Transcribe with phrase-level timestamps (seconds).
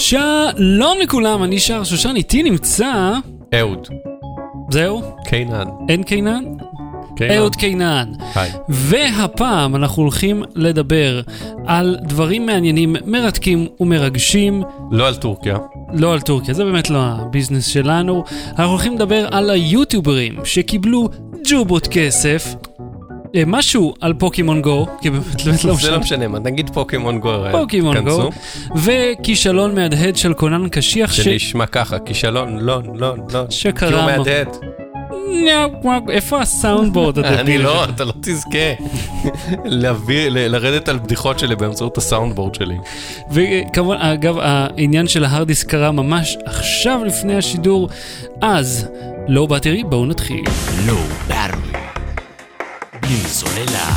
[0.00, 3.12] שלום לכולם, אני שר שושן, איתי נמצא...
[3.54, 3.88] אהוד.
[4.70, 5.02] זהו?
[5.24, 5.64] קינן.
[5.88, 6.44] אין קינן?
[7.16, 7.36] קינן.
[7.36, 8.12] אהוד קינן.
[8.34, 8.50] היי.
[8.68, 11.20] והפעם אנחנו הולכים לדבר
[11.66, 15.58] על דברים מעניינים, מרתקים ומרגשים, לא על טורקיה.
[15.92, 18.24] לא על טורקיה, זה באמת לא הביזנס שלנו.
[18.48, 21.08] אנחנו הולכים לדבר על היוטיוברים שקיבלו
[21.48, 22.54] ג'ובות כסף.
[23.34, 25.90] אה, משהו על פוקימון גו, כי באמת באמת לא זה משנה.
[25.90, 27.44] לא משנה, מה, נגיד פוקימון גו.
[27.44, 28.30] אה, פוקימון גו.
[28.76, 31.20] וכישלון מהדהד של קונן קשיח, ש...
[31.20, 33.44] שנשמע ככה, כישלון, לא, לא, לא.
[33.50, 34.48] שקרה כי הוא מהדהד.
[36.08, 37.60] איפה הסאונדבורד אני הדביל?
[37.60, 38.72] לא, אתה לא תזכה
[39.64, 42.76] לרדת על בדיחות שלי באמצעות הסאונדבורד שלי.
[43.30, 47.88] וכמובן, אגב, העניין של ההארד דיסק קרה ממש עכשיו לפני השידור,
[48.40, 48.88] אז,
[49.28, 50.44] לא באטרי, בואו נתחיל.
[50.86, 51.59] לואו באטרי.
[53.10, 53.90] בלי סוללה.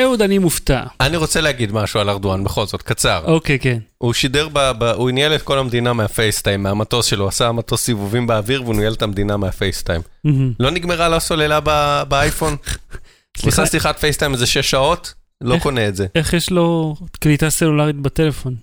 [0.00, 0.84] אהוד, אני מופתע.
[1.00, 3.22] אני רוצה להגיד משהו על ארדואן, בכל זאת, קצר.
[3.26, 3.78] אוקיי, כן.
[3.98, 8.26] הוא שידר, ב, ב, הוא ניהל את כל המדינה מהפייסטיים, מהמטוס שלו, עשה מטוס סיבובים
[8.26, 10.00] באוויר והוא ניהל את המדינה מהפייסטיים.
[10.24, 10.52] מהמם.
[10.60, 12.56] לא נגמרה לו הסוללה ב- באייפון?
[13.38, 15.14] סליחה, שיחת פייסטיים איזה שש שעות?
[15.40, 15.62] לא איך?
[15.62, 16.06] קונה את זה.
[16.14, 18.54] איך יש לו קליטה סלולרית בטלפון?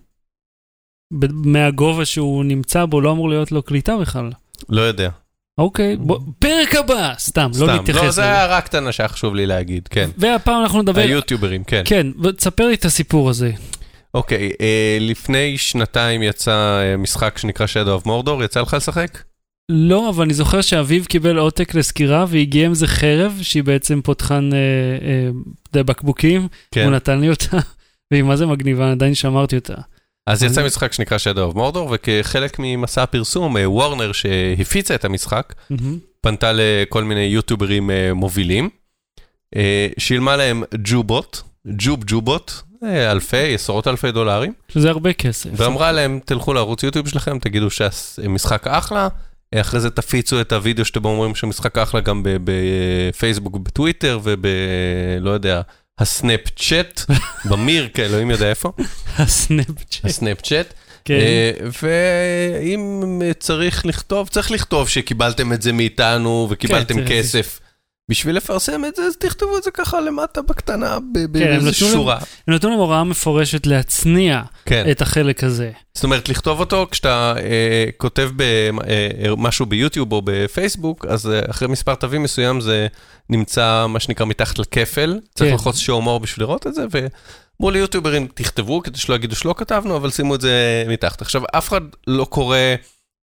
[1.20, 4.32] ב- מהגובה שהוא נמצא בו לא אמור להיות לו קליטה בכלל.
[4.70, 5.10] לא יודע.
[5.62, 7.14] אוקיי, בוא, פרק הבא!
[7.20, 7.70] סתם, לא סתם.
[7.70, 8.12] נתייחס לא.
[8.12, 10.10] זה הערה קטנה שהיה חשוב לי להגיד, כן.
[10.18, 11.02] והפעם אנחנו נדבר...
[11.02, 11.82] היוטיוברים, כן.
[11.86, 13.52] כן, ותספר לי את הסיפור הזה.
[14.14, 19.24] אוקיי, אה, לפני שנתיים יצא אה, משחק שנקרא Shadow of Mordor, יצא לך לשחק?
[19.70, 24.50] לא, אבל אני זוכר שאביב קיבל עותק לסקירה והגיע עם זה חרב, שהיא בעצם פותחן
[24.54, 24.58] אה,
[25.08, 25.30] אה,
[25.74, 26.84] די בקבוקים, כן.
[26.84, 27.58] הוא נתן לי אותה,
[28.12, 29.76] והיא מה זה מגניבה, עדיין שמרתי אותה.
[30.28, 35.54] אז יצא משחק שנקרא Shadow of Mordor, וכחלק ממסע הפרסום, אה, וורנר שהפיצה את המשחק.
[36.22, 38.70] פנתה לכל מיני יוטיוברים אה, מובילים,
[39.56, 42.52] אה, שילמה להם ג'ובוט, ג'וב ג'ובוט,
[42.84, 45.50] אה, אלפי, עשרות אלפי דולרים, שזה הרבה כסף.
[45.56, 49.08] ואמרה להם, תלכו לערוץ יוטיוב שלכם, תגידו שהמשחק אחלה,
[49.54, 54.46] אה, אחרי זה תפיצו את הוידאו שאתם אומרים שהמשחק אחלה גם בפייסבוק, בטוויטר וב...
[55.22, 55.62] לא יודע,
[56.02, 57.02] הסנאפ צ'אט,
[57.50, 58.72] במיר, כאלוהים יודע איפה,
[59.18, 60.06] הסנאפצ'אט.
[60.06, 60.74] הסנאפ צ'אט.
[61.06, 61.14] כן.
[61.14, 61.52] אה,
[61.82, 67.06] ואם צריך לכתוב, צריך לכתוב שקיבלתם את זה מאיתנו וקיבלתם כן.
[67.10, 67.60] כסף.
[68.12, 72.18] בשביל לפרסם את זה, אז תכתבו את זה ככה למטה בקטנה, ב- כן, באיזה שורה.
[72.48, 74.86] הם נתנו להם הוראה מפורשת להצניע כן.
[74.92, 75.72] את החלק הזה.
[75.94, 81.30] זאת אומרת, לכתוב אותו כשאתה אה, כותב ב, אה, אה, משהו ביוטיוב או בפייסבוק, אז
[81.30, 82.88] אה, אחרי מספר תווים מסוים זה
[83.30, 85.20] נמצא מה שנקרא מתחת לכפל.
[85.36, 85.52] צריך.
[85.52, 89.96] ללחוץ show more בשביל לראות את זה, ואמרו ליוטיוברים, תכתבו כדי שלא יגידו שלא כתבנו,
[89.96, 91.22] אבל שימו את זה מתחת.
[91.22, 92.58] עכשיו, אף אחד לא קורא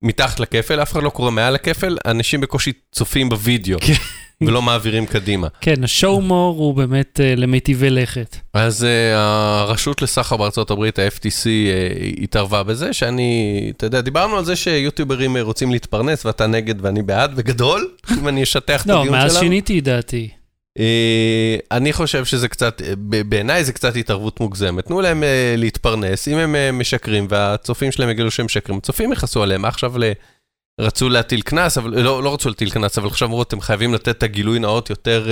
[0.02, 3.78] מתחת לכפל, אף אחד לא קורא מעל לכפל, אנשים בקושי צופים בוידאו.
[3.81, 3.94] כן.
[4.41, 5.47] ולא מעבירים קדימה.
[5.62, 8.38] כן, השואו מור הוא באמת אה, למיטיבי לכת.
[8.53, 14.46] אז uh, הרשות לסחר בארצות הברית, ה-FTC, uh, התערבה בזה, שאני, אתה יודע, דיברנו על
[14.46, 19.00] זה שיוטיוברים אה, רוצים להתפרנס ואתה נגד ואני בעד, בגדול, אם אני אשטח את לא,
[19.00, 19.44] הדיון מאז שלנו.
[19.44, 20.29] שיניתי את דעתי.
[20.77, 20.79] Uh,
[21.71, 22.93] אני חושב שזה קצת, אה,
[23.25, 24.85] בעיניי זה קצת התערבות מוגזמת.
[24.85, 29.66] תנו להם uh, להתפרנס, אם הם משקרים והצופים שלהם יגידו שהם משקרים, הצופים יכעסו עליהם,
[29.66, 29.93] עכשיו.
[30.81, 34.09] רצו להטיל קנס, אבל לא, לא רצו להטיל קנס, אבל עכשיו אמרו, אתם חייבים לתת
[34.09, 35.29] את הגילוי נאות יותר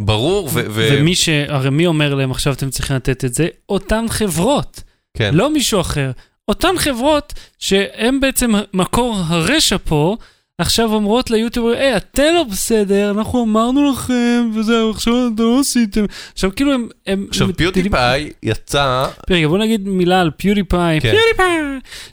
[0.00, 0.50] ברור, ו...
[0.52, 1.28] ו- ומי ש...
[1.28, 3.48] הרי מי אומר להם עכשיו אתם צריכים לתת את זה?
[3.68, 4.82] אותן חברות.
[5.16, 5.34] כן.
[5.34, 6.10] לא מישהו אחר.
[6.48, 10.16] אותן חברות שהן בעצם מקור הרשע פה,
[10.58, 16.04] עכשיו אומרות ליוטיובר, היי, אתם לא בסדר, אנחנו אמרנו לכם, וזהו, עכשיו אתם לא עשיתם.
[16.32, 16.88] עכשיו כאילו הם...
[17.06, 21.00] הם עכשיו, פיוטיפאי יצא, רגע, בוא נגיד מילה על PewDiePie.
[21.00, 21.10] כן.
[21.10, 21.56] PewDiePie!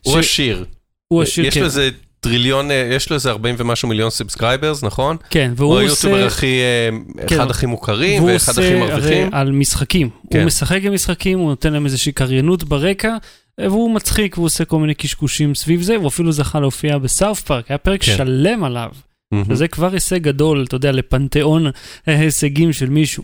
[0.02, 0.66] הוא עשיר.
[1.08, 1.60] הוא עשיר, יש כן.
[1.60, 1.90] לו איזה
[2.20, 5.18] טריליון, אה, יש לו איזה 40 ומשהו מיליון subscribers, נכון?
[5.30, 6.28] כן, הוא והוא היוטיובר עושה...
[6.28, 7.36] הכי, אה, כן.
[7.36, 9.30] אחד הכי מוכרים והוא ואחד הכי עושה הרי מרוויחים.
[9.32, 10.10] על משחקים.
[10.32, 10.40] כן.
[10.40, 13.18] הוא משחק עם משחקים, הוא נותן להם איזושהי קריינות ברקע,
[13.58, 17.72] והוא מצחיק והוא עושה כל מיני קשקושים סביב זה, הוא אפילו זכה להופיע בסאוף פארק,
[17.72, 18.18] היה פרק כן.
[18.18, 18.90] שלם עליו.
[19.32, 19.46] מהמם.
[19.48, 21.66] וזה כבר הישג גדול, אתה יודע, לפנתיאון
[22.08, 23.24] ההישגים של מישהו.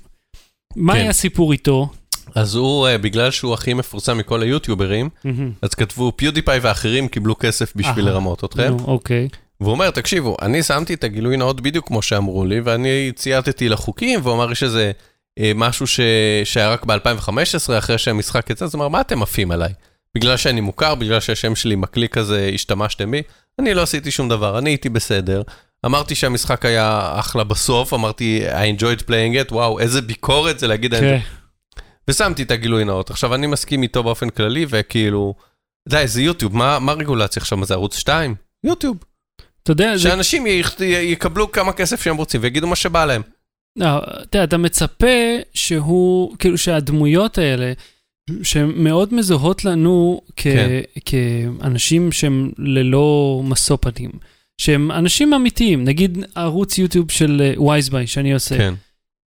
[0.75, 0.99] מה כן.
[0.99, 1.89] היה הסיפור איתו?
[2.35, 5.09] אז הוא, אה, בגלל שהוא הכי מפורסם מכל היוטיוברים,
[5.61, 8.13] אז כתבו פיוטיפאי ואחרים קיבלו כסף בשביל אהה.
[8.13, 8.67] לרמות אתכם.
[8.67, 9.27] נו, אוקיי.
[9.61, 14.19] והוא אומר, תקשיבו, אני שמתי את הגילוי נאות בדיוק כמו שאמרו לי, ואני צייתתי לחוקים,
[14.23, 14.91] והוא אמר, יש איזה
[15.39, 15.99] אה, משהו ש...
[16.43, 19.73] שהיה רק ב-2015, אחרי שהמשחק יצא, אז הוא אמר, מה אתם עפים עליי?
[20.17, 23.21] בגלל שאני מוכר, בגלל שהשם שלי עם הקליק הזה, השתמשתם בי?
[23.59, 25.41] אני לא עשיתי שום דבר, אני הייתי בסדר.
[25.85, 30.95] אמרתי שהמשחק היה אחלה בסוף, אמרתי, I enjoyed playing it, וואו, איזה ביקורת זה להגיד,
[30.95, 31.19] כן.
[32.07, 33.09] ושמתי את הגילוי נאות.
[33.09, 35.33] עכשיו, אני מסכים איתו באופן כללי, וכאילו,
[35.89, 37.57] די, זה יוטיוב, מה, מה רגולציה עכשיו?
[37.57, 38.35] מה זה ערוץ 2?
[38.63, 38.97] יוטיוב.
[39.63, 40.09] אתה יודע, זה...
[40.09, 43.21] שאנשים י- יקבלו כמה כסף שהם רוצים ויגידו מה שבא להם.
[43.75, 45.07] לא, אתה יודע, אתה מצפה
[45.53, 47.73] שהוא, כאילו שהדמויות האלה
[48.43, 50.67] שמאוד מזוהות לנו כ- כן.
[51.05, 54.11] כאנשים שהם ללא משוא פנים,
[54.61, 58.73] שהם אנשים אמיתיים, נגיד ערוץ יוטיוב של וייזביי שאני עושה, כן.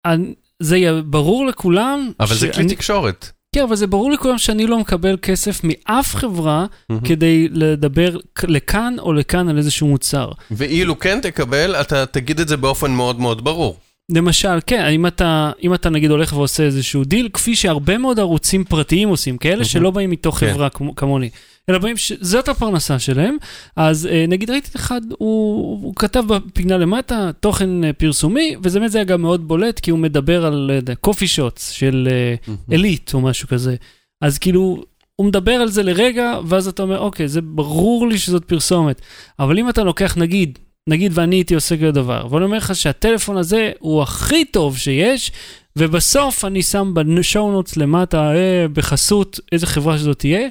[0.06, 3.32] אני- זה יהיה ברור לכולם, אבל זה כלי שאני- תקשורת.
[3.56, 7.02] כן, אבל זה ברור לכולם שאני לא מקבל כסף מאף חברה מהמם.
[7.02, 10.32] כדי לדבר לכאן או לכאן על איזשהו מוצר.
[10.52, 13.78] ואילו כן תקבל, אתה תגיד את זה באופן מאוד מאוד ברור.
[14.10, 18.64] למשל, כן, אם אתה, אם אתה נגיד הולך ועושה איזשהו דיל, כפי שהרבה מאוד ערוצים
[18.64, 20.54] פרטיים עושים, כאלה שלא באים מתוך כן.
[20.54, 21.30] חברה כמו, כמוני,
[21.70, 22.12] אלא באים, ש...
[22.22, 23.38] זאת הפרנסה שלהם,
[23.76, 28.92] אז אה, נגיד ראיתי אחד, הוא, הוא כתב בפינה למטה תוכן אה, פרסומי, וזה באמת
[28.92, 30.72] זה היה גם מאוד בולט, כי הוא מדבר על
[31.02, 33.76] coffee shots של אה, עלית או משהו כזה.
[34.22, 34.84] אז כאילו,
[35.16, 39.02] הוא מדבר על זה לרגע, ואז אתה אומר, אוקיי, זה ברור לי שזאת פרסומת.
[39.40, 40.60] אבל אם אתה לוקח, נגיד,
[40.90, 45.32] נגיד ואני הייתי עושה כזה דבר, ואני אומר לך שהטלפון הזה הוא הכי טוב שיש,
[45.76, 50.48] ובסוף אני שם ב show notes למטה, אה, בחסות איזה חברה שזאת תהיה,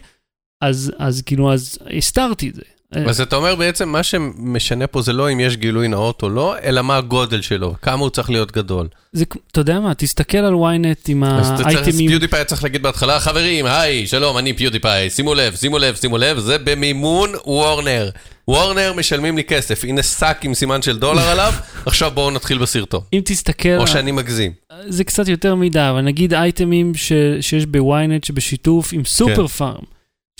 [0.60, 2.77] אז, אז כאילו, אז הסתרתי את זה.
[2.96, 6.28] אה, אז אתה אומר בעצם, מה שמשנה פה זה לא אם יש גילוי נאות או
[6.28, 8.88] לא, אלא מה הגודל שלו, כמה הוא צריך להיות גדול.
[9.12, 12.08] זה, אתה יודע מה, תסתכל על ynet עם אז האייטמים.
[12.08, 16.38] PewDiePie צריך להגיד בהתחלה, חברים, היי, שלום, אני PewDiePie, שימו לב, שימו לב, שימו לב,
[16.38, 18.10] זה במימון וורנר.
[18.48, 21.52] וורנר משלמים לי כסף, הנה שק עם סימן של דולר עליו,
[21.86, 23.00] עכשיו בואו נתחיל בסרטון.
[23.12, 24.52] אם תסתכל, או שאני מגזים.
[24.88, 29.82] זה קצת יותר מדי, אבל נגיד אייטמים ש, שיש בוויינט שבשיתוף עם סופר פארם,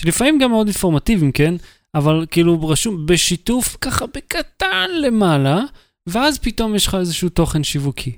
[0.01, 1.55] שלפעמים גם מאוד אינפורמטיביים, כן?
[1.95, 5.61] אבל כאילו רשום בשיתוף ככה בקטן למעלה,
[6.07, 8.17] ואז פתאום יש לך איזשהו תוכן שיווקי.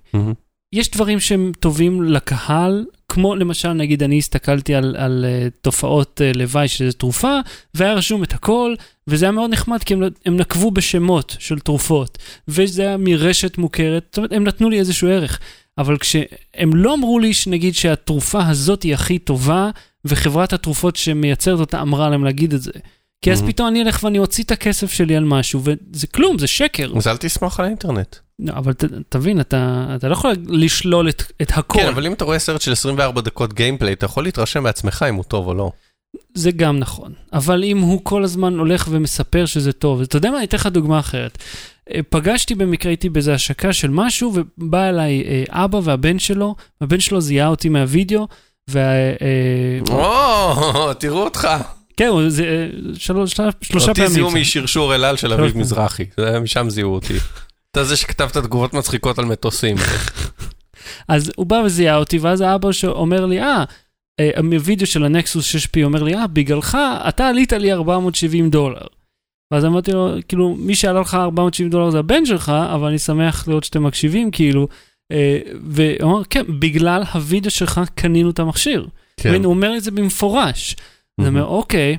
[0.76, 6.38] יש דברים שהם טובים לקהל, כמו למשל, נגיד, אני הסתכלתי על, על uh, תופעות uh,
[6.38, 7.40] לוואי של תרופה,
[7.74, 8.76] והיה רשום את הכל,
[9.08, 14.04] וזה היה מאוד נחמד, כי הם, הם נקבו בשמות של תרופות, וזה היה מרשת מוכרת,
[14.10, 15.40] זאת אומרת, הם נתנו לי איזשהו ערך.
[15.78, 19.70] אבל כשהם לא אמרו לי, שנגיד, שהתרופה הזאת היא הכי טובה,
[20.06, 22.72] וחברת התרופות שמייצרת אותה אמרה להם להגיד את זה.
[23.22, 23.48] כי אז Mhm.
[23.48, 26.92] פתאום אני אלך ואני אוציא את הכסף שלי על משהו, וזה כלום, זה שקר.
[26.98, 28.16] אז אל תסמוך על האינטרנט.
[28.40, 28.74] לא, אבל
[29.10, 31.80] תבין, אתה, לא יכול לשלול את, הכל.
[31.80, 35.16] כן, אבל אם אתה רואה סרט של 24 דקות גיימפליי, אתה יכול להתרשם בעצמך אם
[35.16, 35.72] הוא טוב או לא.
[36.34, 37.14] זה גם נכון.
[37.34, 40.68] אבל אם הוא כל הזמן הולך ומספר שזה טוב, אתה יודע מה, אני אתן לך
[40.68, 41.38] דוגמה אחרת.
[41.94, 47.00] אה, פגשתי במקרה, הייתי באיזו השקה של משהו, ובא אליי אה, אבא והבן שלו, הבן
[47.00, 48.28] שלו זיהה אותי מהווידאו,
[48.70, 48.82] וה...
[49.22, 51.48] אה, או, תראו אותך.
[52.02, 54.14] כן, זה אה, שלוש- שלושה אותי פעמים.
[54.14, 55.58] זיהו משרשור אל על של אביב.
[55.58, 56.06] מזרחי,
[56.42, 57.14] משם זיהו אותי.
[57.72, 59.76] אתה זה שכתבת תגובות מצחיקות על מטוסים.
[61.08, 63.64] אז הוא בא וזיהה אותי, ואז האבא שאומר לי, אה,
[64.20, 66.78] אה, מהווידאו של הנקסוס 6P אומר לי, אה, בגללך,
[67.10, 68.86] אתה עלית לי 470 דולר.
[69.52, 73.48] ואז אמרתי לו, כאילו, מי שעלה לך 470 דולר זה הבן שלך, אבל אני שמח
[73.48, 74.68] לראות שאתם מקשיבים, כאילו.
[75.12, 75.40] אה,
[75.70, 78.88] והוא אמר, כן, בגלל הווידאו שלך קנינו את המכשיר.
[79.18, 79.44] כן.
[79.44, 80.76] הוא אומר את זה במפורש.
[81.20, 81.98] אני אומר, אוקיי,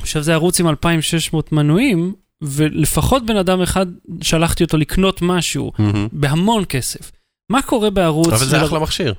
[0.00, 3.86] עכשיו זה ערוץ עם 2,600 מנויים, ולפחות בן אדם אחד,
[4.22, 5.72] שלחתי אותו לקנות משהו.
[6.12, 7.12] בהמון כסף.
[7.52, 8.28] מה קורה בערוץ?
[8.28, 9.14] אבל זה אחלה מכשיר.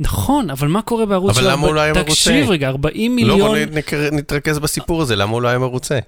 [0.00, 1.50] נכון, אבל מה קורה בערוץ אבל.
[1.50, 2.10] למה הוא לא היה מרוצה?
[2.10, 3.38] תקשיב רגע, 40 לא, מיליון...
[3.48, 5.98] בוא נקר- נתרכז בסיפור הזה, למה הוא לא היה מרוצה?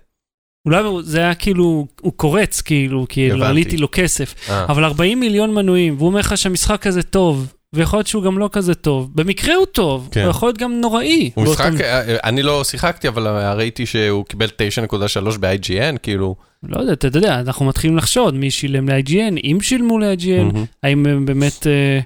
[0.67, 3.51] אולי זה היה כאילו, הוא קורץ כאילו, כאילו הבנתי.
[3.51, 4.35] עליתי לו כסף.
[4.51, 8.39] אה, אבל 40 מיליון מנויים, והוא אומר לך שהמשחק הזה טוב, ויכול להיות שהוא גם
[8.39, 9.11] לא כזה טוב.
[9.15, 10.21] במקרה הוא טוב, כן.
[10.23, 11.31] הוא יכול להיות גם נוראי.
[11.35, 13.27] הוא באותם- משחק, אה, אני לא שיחקתי, אבל
[13.57, 16.35] ראיתי שהוא קיבל 9.3 ב-IGN, כאילו.
[16.63, 20.65] לא יודע, אתה יודע, אנחנו מתחילים לחשוד מי שילם ל-IGN, אם שילמו ל-IGN, מהמם.
[20.83, 22.01] האם הם באמת אה,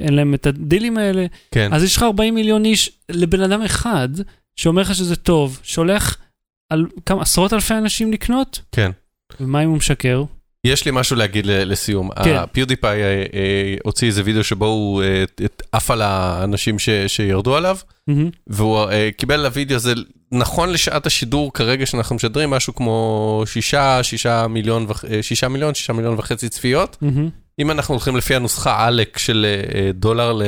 [0.00, 1.26] אין להם את הדילים האלה.
[1.50, 1.68] כן.
[1.72, 4.08] אז יש לך 40 מיליון איש לבן אדם אחד,
[4.56, 6.16] שאומר לך שזה טוב, שולח
[6.70, 8.90] על כמה, עשרות אלפי אנשים לקנות, כן.
[9.40, 10.24] ומה אם הוא משקר?
[10.64, 12.10] יש לי משהו להגיד לסיום.
[12.24, 12.34] כן.
[12.36, 13.24] הפיודיפאי אה, אה,
[13.84, 17.76] הוציא איזה וידאו שבו הוא אה, את- עף על האנשים ש- שירדו עליו.
[18.46, 19.92] והוא אה, קיבל לוידאו הזה,
[20.32, 25.92] נכון לשעת השידור כרגע שאנחנו משדרים, משהו כמו שישה, שישה מיליון, אה, שישה מיליון, שישה
[25.92, 26.96] מיליון וחצי צפיות.
[27.58, 30.42] אם אנחנו הולכים לפי הנוסחה עלק של אה, דולר ל...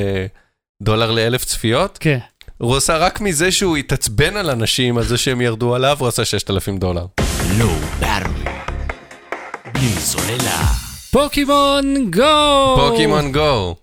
[0.83, 2.19] דולר לאלף צפיות, כן.
[2.59, 6.25] הוא עשה רק מזה שהוא התעצבן על אנשים, על זה שהם ירדו עליו, הוא עשה
[6.25, 7.07] 6,000 דולר.
[7.59, 7.71] לא
[9.77, 10.67] בלי סוללה.
[11.11, 12.77] פוקימון גו!
[12.77, 13.77] פוקימון גו.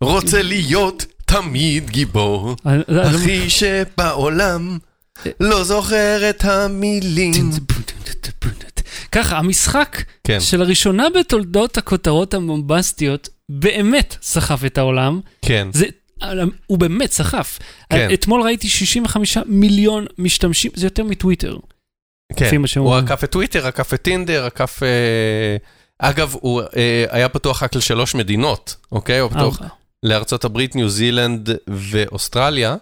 [0.00, 2.56] רוצה להיות תמיד גיבור.
[2.88, 4.78] הכי שבעולם
[5.40, 7.50] לא זוכר את המילים.
[9.12, 15.20] ככה, המשחק כן, שלראשונה בתולדות הכותרות הבומבסטיות באמת סחף את העולם.
[15.42, 15.68] כן.
[15.72, 15.86] זה,
[16.66, 17.58] הוא באמת סחף.
[17.90, 18.08] כן.
[18.14, 21.56] אתמול ראיתי 65 מיליון משתמשים, זה יותר מטוויטר.
[22.36, 22.46] כן.
[22.46, 22.96] לפי מה שהוא הוא.
[22.96, 24.82] עקף את טוויטר, עקף את טינדר, עקף...
[24.82, 25.56] אה,
[25.98, 29.18] אגב, הוא אה, היה פתוח רק לשלוש מדינות, אוקיי?
[29.18, 29.66] הוא פתוח אה,
[30.02, 32.76] לארצות הברית, ניו זילנד ואוסטרליה,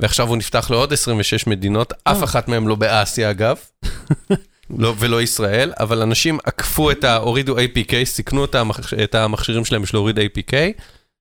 [0.00, 2.24] ועכשיו הוא נפתח לעוד 26 מדינות, אף.
[2.24, 3.56] אחת מהן לא באסיה אגב,
[4.78, 7.16] לא, ולא ישראל, אבל אנשים עקפו את ה...
[7.16, 8.94] הורידו APK, סיכנו את, המכ...
[9.04, 10.52] את המכשירים שלהם בשביל להוריד APK.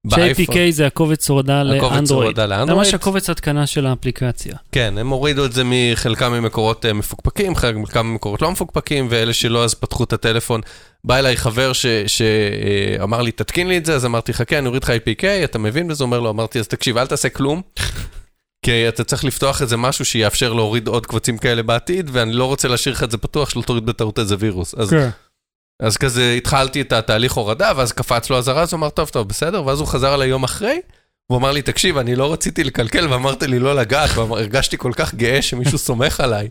[0.09, 2.35] ש-APK זה הקובץ הורדה לאנדרואיד.
[2.35, 2.77] זה לאנדרואיד.
[2.77, 4.55] ממש הקובץ התקנה של האפליקציה.
[4.71, 9.63] כן, הם הורידו את זה מחלקם ממקורות אה, מפוקפקים, חלקם ממקורות לא מפוקפקים, ואלה שלא
[9.63, 10.62] אז פתחו את הטלפון.
[11.03, 11.71] בא אליי חבר
[12.07, 15.88] שאמר לי, תתקין לי את זה, אז אמרתי, חכה, אני אוריד לך APK, אתה מבין
[15.88, 16.03] בזה?
[16.03, 17.62] אומר לו, אמרתי, אז תקשיב, אל תעשה כלום,
[18.65, 22.67] כי אתה צריך לפתוח איזה משהו שיאפשר להוריד עוד קבצים כאלה בעתיד, ואני לא רוצה
[22.67, 24.75] להשאיר לך את זה פתוח, שלא תוריד בטעות איזה וירוס.
[24.75, 25.09] אז, כן.
[25.79, 29.27] אז כזה התחלתי את התהליך הורדה, ואז קפץ לו אזהרה, אז הוא אמר, טוב, טוב,
[29.27, 30.79] בסדר, ואז הוא חזר אליי יום אחרי,
[31.27, 35.15] הוא אמר לי, תקשיב, אני לא רציתי לקלקל, ואמרת לי לא לגעת, והרגשתי כל כך
[35.15, 36.50] גאה שמישהו סומך עליי.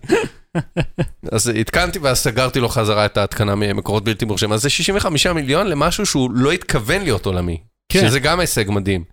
[1.33, 4.53] אז עדכנתי ואז סגרתי לו חזרה את ההתקנה ממקורות בלתי מורשים.
[4.53, 7.61] אז זה 65 מיליון למשהו שהוא לא התכוון להיות עולמי.
[7.89, 8.01] כן.
[8.01, 9.05] שזה גם הישג מדהים.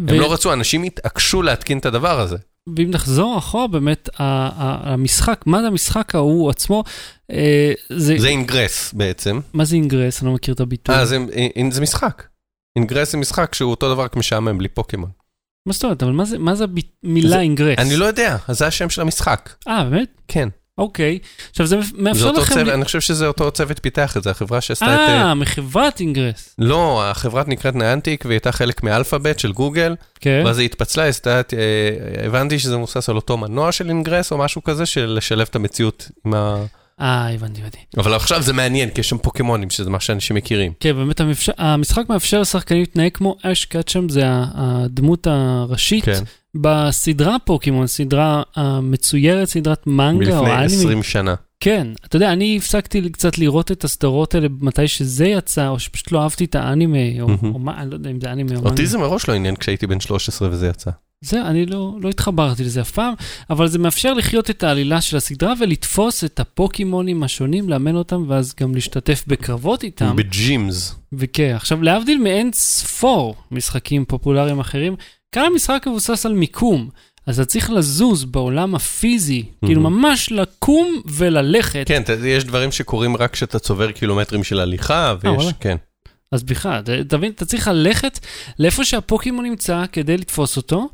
[0.00, 2.36] הם ו- לא רצו, אנשים התעקשו להתקין את הדבר הזה.
[2.76, 6.84] ואם נחזור אחורה, באמת, המשחק, מה זה המשחק ההוא עצמו,
[7.32, 9.40] אה, זה, זה אינגרס בעצם.
[9.52, 10.20] מה זה אינגרס?
[10.22, 10.94] אני לא מכיר את הביטוי.
[10.94, 12.22] אה, זה, אין- זה משחק.
[12.76, 15.10] אינגרס זה משחק שהוא אותו דבר רק משעמם, בלי פוקימון.
[15.66, 16.02] מה זאת אומרת?
[16.02, 16.64] אבל מה זה, מה זה
[17.04, 17.78] המילה אינגרס?
[17.78, 19.50] אני לא יודע, אז זה השם של המשחק.
[19.68, 20.08] אה, באמת?
[20.28, 20.48] כן.
[20.78, 21.18] אוקיי.
[21.50, 22.54] עכשיו, זה מאפשר לכם...
[22.54, 25.08] צוות, ל- אני חושב שזה אותו צוות פיתח את זה, החברה שעשתה את...
[25.08, 26.54] אה, אה, מחברת אינגרס.
[26.58, 30.42] לא, החברה נקראת ניאנטיק והיא הייתה חלק מאלפאבית של גוגל, כן.
[30.46, 34.38] ואז היא התפצלה, עשתה את- אה, הבנתי שזה מבוסס על אותו מנוע של אינגרס או
[34.38, 36.64] משהו כזה, של לשלב את המציאות עם ה...
[37.02, 37.78] אה, הבנתי, הבנתי.
[37.98, 40.72] אבל עכשיו זה מעניין, כי יש שם פוקימונים, שזה מה שאנשים מכירים.
[40.80, 46.22] כן, באמת, המאפשר- המשחק מאפשר לשחקנים להתנהג כמו אש קטצ'ם, זה הדמות הראשית כן,
[46.56, 50.76] בסדרה פוקימון, סדרה המצוירת, סדרת מנגה או מלפני אנימי.
[50.82, 51.34] 20 שנה.
[51.60, 56.12] כן, אתה יודע, אני הפסקתי קצת לראות את הסדרות האלה מתי שזה יצא, או שפשוט
[56.12, 57.54] לא אהבתי את האנימה, או, מהמם.
[57.54, 58.64] או מה, אני לא יודע אם זה אנימה או.
[58.64, 60.90] אותי זה מראש לא עניין כשהייתי בן 13 וזה יצא.
[61.22, 63.14] זה, אני לא, לא התחברתי לזה אף פעם,
[63.50, 68.54] אבל זה מאפשר לחיות את העלילה של הסדרה ולתפוס את הפוקימונים השונים, לאמן אותם, ואז
[68.60, 70.16] גם להשתתף בקרבות איתם.
[70.16, 70.94] בג'ימס.
[71.12, 74.96] וכן, עכשיו להבדיל מאין ספור משחקים פופולריים אחרים,
[75.32, 76.88] כאן המשחק מבוסס על מיקום.
[77.26, 81.84] אז אתה צריך לזוז בעולם הפיזי, כאילו ממש לקום וללכת.
[81.86, 85.52] כן, יש דברים שקורים רק כשאתה צובר קילומטרים של הליכה, ויש, וואלה.
[85.60, 85.76] כן.
[86.32, 88.18] אז בכלל, אתה מבין, אתה צריך ללכת
[88.58, 90.88] לאיפה שהפוקימון נמצא כדי לתפוס אותו,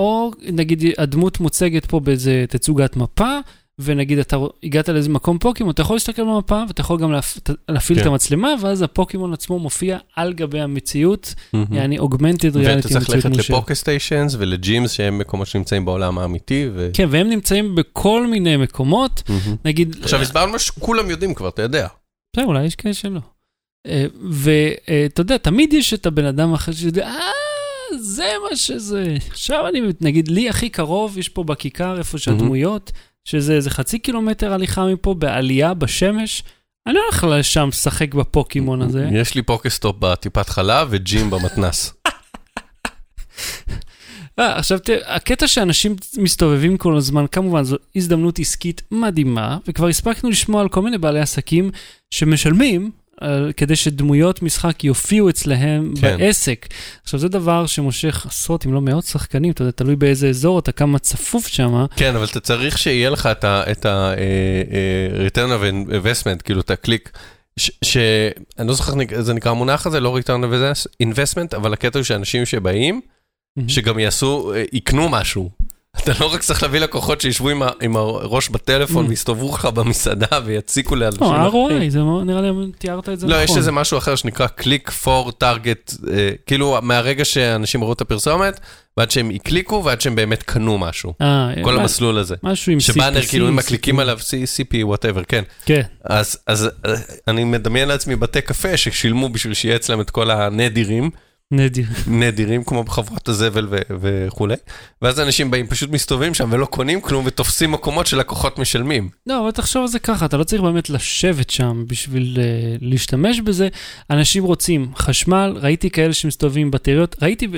[0.00, 3.38] או נגיד הדמות מוצגת פה באיזה תצוגת מפה,
[3.78, 7.38] ונגיד אתה הגעת לאיזה מקום פוקימון, אתה יכול להסתכל במפה, ואתה יכול גם להפ...
[7.68, 8.02] להפעיל כן.
[8.02, 11.74] את המצלמה, ואז הפוקימון עצמו מופיע על גבי המציאות, מהמם.
[11.74, 12.88] יעני אוגמנטד ואתה ריאליטי.
[12.88, 16.90] צריך ללכת לפוקה סטיישנס ולג'ימס, שהם מקומות שנמצאים בעולם האמיתי, ו...
[16.94, 19.56] כן, והם נמצאים בכל מיני מקומות, מהמם.
[19.64, 19.96] נגיד...
[20.02, 21.86] עכשיו הסברנו מה שכולם יודעים כבר, אתה יודע.
[22.32, 23.20] בסדר, אולי יש כאלה שלא.
[23.86, 27.20] אה, ואתה יודע, תמיד יש את הבן אדם האחר שיודע, אה,
[27.98, 29.16] זה מה שזה.
[29.30, 32.92] עכשיו אני, נגיד, לי הכי קרוב, יש פה בכיכר, איפה שהדמויות,
[33.24, 36.42] שזה איזה חצי קילומטר הליכה מפה, בעלייה, בשמש.
[36.86, 39.08] אני לא הולך לשם לשחק בפוקימון הזה.
[39.12, 41.94] יש לי פוקסטופ בטיפת חלב וג'ים במתנס.
[44.38, 50.30] אה, עכשיו תראה, הקטע שאנשים מסתובבים כל הזמן, כמובן זו הזדמנות עסקית מדהימה, וכבר הספקנו
[50.30, 51.70] לשמוע על כל מיני בעלי עסקים
[52.10, 52.90] שמשלמים
[53.56, 56.16] כדי שדמויות משחק יופיעו אצלהם כן.
[56.18, 56.66] בעסק.
[57.02, 60.72] עכשיו זה דבר שמושך עשרות אם לא מאות שחקנים, אתה יודע, תלוי באיזה אזור אתה,
[60.72, 61.84] כמה צפוף שם.
[61.96, 66.70] כן, אבל אתה צריך שיהיה לך את ה- את ה- return of investment, כאילו את
[66.70, 67.10] הקליק,
[67.56, 72.04] שאני לא זוכר, איך זה נקרא המונח הזה, לא return of investment, אבל הקטע הוא
[72.04, 73.00] שאנשים שבאים,
[73.68, 75.50] שגם יעשו, אה, יקנו משהו.
[75.96, 79.08] אתה לא רק צריך להביא לקוחות שישבו עם ה- עם הראש בטלפון Mm.
[79.08, 81.20] ויסתובבו לך במסעדה ויציקו לאנשים.
[81.22, 81.82] לא, אחרים.
[81.88, 83.44] ROI, זה נראה לי תיארת את זה לא, נכון.
[83.44, 85.94] יש איזה משהו אחר שנקרא click per target,
[86.46, 88.60] כאילו מהרגע שאנשים ראו את הפרסומת,
[88.96, 91.14] ועד שהם הקליקו ועד שהם באמת קנו משהו.
[91.20, 92.34] אה, כל מה- המסלול הזה.
[92.42, 93.98] משהו עם ש באנר, CPC, כאילו אם מקליקים.
[94.00, 95.42] עליו CP, whatever, כן.
[95.64, 95.82] כן.
[96.04, 96.94] אז, אז אה,
[97.28, 101.10] אני מדמיין לעצמי בתי קפה ששילמו בשביל שיהיה אצלם את כל הנדירים,
[101.52, 101.86] נדיר.
[102.06, 104.54] נדירים כמו בחברות הזבל ו- וכולי,
[105.02, 109.08] ואז אנשים באים, פשוט מסתובבים שם ולא קונים כלום ותופסים מקומות שלקוחות משלמים.
[109.26, 113.40] לא, אבל תחשוב על זה ככה, אתה לא צריך באמת לשבת שם בשביל uh, להשתמש
[113.40, 113.68] בזה.
[114.10, 117.48] אנשים רוצים חשמל, ראיתי כאלה שמסתובבים עם בטריות, ראיתי,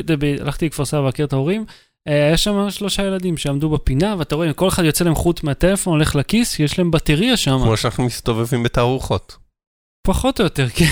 [0.40, 4.52] הלכתי לכפר סבא להכיר את ההורים, uh, היה שם שלושה ילדים שעמדו בפינה, ואתה רואה,
[4.52, 8.62] כל אחד יוצא להם חוט מהטלפון, הולך לכיס, יש להם בטריה שם, כמו שאנחנו מסתובבים
[8.62, 9.36] בתערוכות.
[10.06, 10.84] פחות או יותר, כי,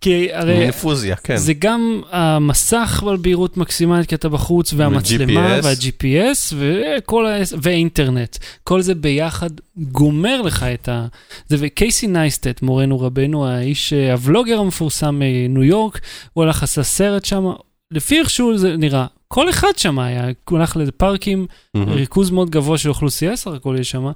[0.00, 1.36] כי הרי אינפוזיה, כן.
[1.36, 5.58] זה גם המסך על בהירות מקסימלית, כי אתה בחוץ, והמצלמה.
[5.62, 7.36] וה-GPS, וכל ה...
[7.62, 8.36] ואינטרנט.
[8.64, 11.06] כל זה ביחד גומר לך את ה...
[11.48, 16.00] זה וקייסי נייסטט, מורנו רבנו, האיש, אה, הוולוגר המפורסם מניו יורק,
[16.32, 17.44] הוא הלך עשה סרט שם.
[17.90, 21.92] לפי איכשהו זה נראה, כל אחד שם היה, הוא הלך לפארקים, מהמם.
[21.92, 24.06] ריכוז מאוד גבוה של אוכלוסייה סך הכל יש שם,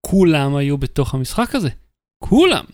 [0.00, 1.68] כולם היו בתוך המשחק הזה.
[2.24, 2.64] כולם.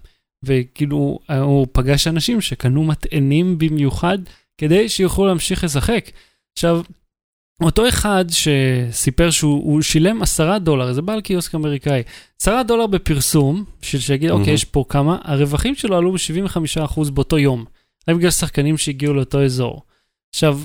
[0.46, 4.18] וכאילו, הוא פגש אנשים שקנו מטענים במיוחד
[4.58, 6.10] כדי שיוכלו להמשיך לשחק.
[6.52, 6.82] עכשיו,
[7.62, 12.02] אותו אחד שסיפר שהוא הוא שילם עשרה דולר, זה בעל קיוסק אמריקאי,
[12.40, 14.40] עשרה דולר בפרסום, בשביל שיגיד, מהמם.
[14.40, 17.64] אוקיי, יש פה כמה, הרווחים שלו עלו ב-75% באותו יום.
[18.08, 19.82] רק בגלל שחקנים שהגיעו לאותו אזור.
[20.34, 20.60] עכשיו,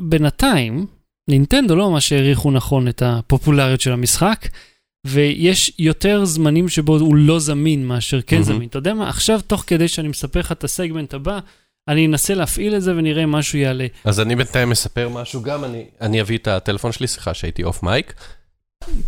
[0.00, 0.86] בינתיים,
[1.28, 4.48] נינטנדו לא ממש העריכו נכון את הפופולריות של המשחק,
[5.06, 8.42] ויש יותר זמנים שבו הוא לא זמין מאשר כן.
[8.42, 8.68] זמין.
[8.68, 11.38] אתה יודע מה, עכשיו, תוך כדי שאני מספר לך את הסגמנט הבא,
[11.88, 13.86] אני אנסה להפעיל את זה ונראה אם משהו יעלה.
[14.04, 17.82] אז אני בינתיים מספר משהו גם, אני- אני אביא את הטלפון שלי, סליחה שהייתי אוף
[17.82, 18.14] מייק.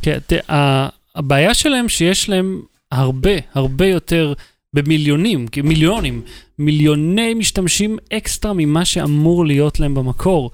[0.02, 4.32] כן, תה- הבעיה שלהם שיש להם הרבה, הרבה יותר,
[4.72, 6.22] במיליונים, מיליונים,
[6.58, 10.50] מיליוני משתמשים אקסטרה ממה שאמור להיות להם במקור.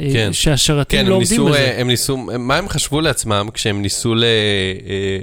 [0.00, 0.32] אה, כן.
[0.32, 1.58] שהשרתים כן, לא עומדים ניסו, בזה.
[1.58, 5.18] אה, הם ניסו, מה הם חשבו לעצמם כשהם ניסו ל- אה,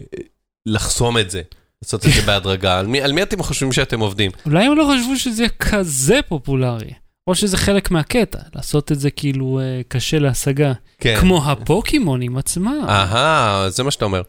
[0.65, 1.41] לחסום את זה?
[1.83, 2.79] לעשות את זה בהדרגה.
[2.79, 4.31] על מי- על מי אתם חושבים שאתם עובדים?
[4.45, 6.91] אולי הם לא חשבו שזה יהיה כזה פופולרי.
[7.27, 10.73] או שזה חלק מהקטע, לעשות את זה כאילו אה, קשה להשגה.
[10.99, 11.17] כן.
[11.19, 12.81] כמו הפוקימונים עצמם.
[12.89, 14.21] אהה, זה מה שאתה אומר.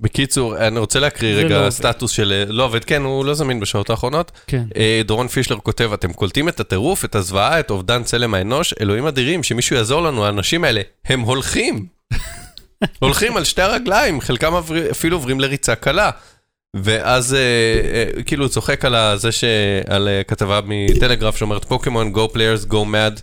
[0.00, 1.70] בקיצור, אני רוצה להקריא זה לא רגע עובד.
[1.70, 2.44] סטטוס של...
[2.48, 4.32] לא עובד, כן, הוא לא זמין בשעות האחרונות.
[4.46, 4.64] כן.
[4.76, 9.06] אה, דורון פישלר כותב, אתם קולטים את הטירוף, את הזוועה, את אובדן צלם האנוש, אלוהים
[9.06, 11.86] אדירים, שמישהו יעזור לנו, האנשים האלה, הם הולכים.
[12.98, 14.54] הולכים על שתי הרגליים, חלקם
[14.90, 16.10] אפילו עוברים לריצה קלה.
[16.74, 19.44] ואז אה, אה, כאילו הוא צוחק על זה ש...
[19.86, 23.20] על אה, כתבה מטלגרף שאומרת, פוקימון, go players, go mad,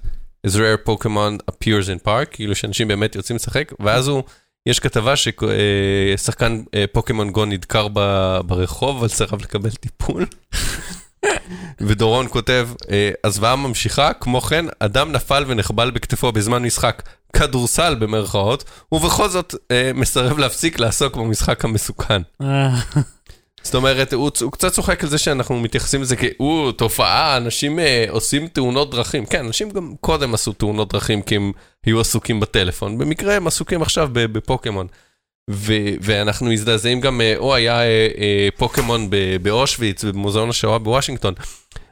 [0.48, 4.24] as rare Pokemon appears in park, כאילו שאנשים באמת יוצאים לשחק, ואז הוא,
[4.66, 7.88] יש כתבה ששחקן פוקימון גו נדקר
[8.46, 10.26] ברחוב, אבל סירב לקבל טיפול.
[11.82, 17.04] ודורון כותב, אה, הזוועה ממשיכה, כמו כן, אדם נפל ונחבל בכתפו בזמן משחק
[17.34, 22.22] כדורסל במרכאות, ובכל זאת אה, מסרב להפסיק לעסוק במשחק המסוכן.
[23.66, 28.06] זאת אומרת, הוא, הוא קצת צוחק על זה שאנחנו מתייחסים לזה כאו, תופעה, אנשים אה,
[28.10, 29.26] עושים תאונות דרכים.
[29.26, 31.52] כן, אנשים גם קודם עשו תאונות דרכים כי הם
[31.86, 32.98] היו עסוקים בטלפון.
[32.98, 34.88] במקרה הם עסוקים עכשיו בפוקימון.
[35.50, 39.10] ו- ואנחנו מזדעזעים גם, אה, או היה אה, אה, פוקימון
[39.42, 41.34] באושוויץ, במוזיאון השואה בוושינגטון.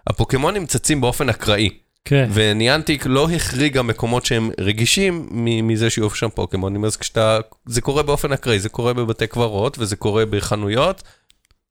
[0.07, 1.69] הפוקימונים צצים באופן אקראי,
[2.05, 2.29] כן.
[2.33, 5.27] וניאנטיק לא החריגה מקומות שהם רגישים
[5.63, 9.95] מזה שיהיו שם פוקימונים, אז כשאתה, זה קורה באופן אקראי, זה קורה בבתי קברות, וזה
[9.95, 11.03] קורה בחנויות,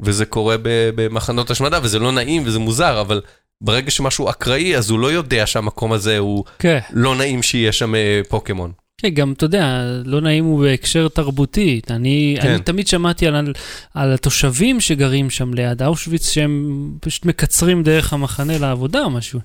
[0.03, 0.57] וזה קורה
[0.95, 3.21] במחנות השמדה, וזה לא נעים וזה מוזר, אבל
[3.61, 6.79] ברגע שמשהו אקראי, אז הוא לא יודע שהמקום הזה הוא כן.
[6.93, 8.73] לא נעים שיהיה שם אה, פוקימון.
[8.99, 11.81] כן, גם, אתה יודע, לא נעים הוא בהקשר תרבותי.
[11.91, 12.49] אני, כן.
[12.49, 13.53] אני תמיד שמעתי על,
[13.95, 19.41] על התושבים שגרים שם ליד אושוויץ, שהם פשוט מקצרים דרך המחנה לעבודה או משהו.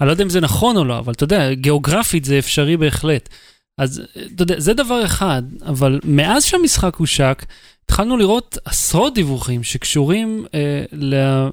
[0.00, 3.28] אני לא יודע אם זה נכון או לא, אבל אתה יודע, גיאוגרפית זה אפשרי בהחלט.
[3.78, 4.02] אז
[4.34, 7.44] אתה יודע, זה דבר אחד, אבל מאז שהמשחק הושק,
[7.90, 10.60] התחלנו לראות עשרות דיווחים שקשורים אה,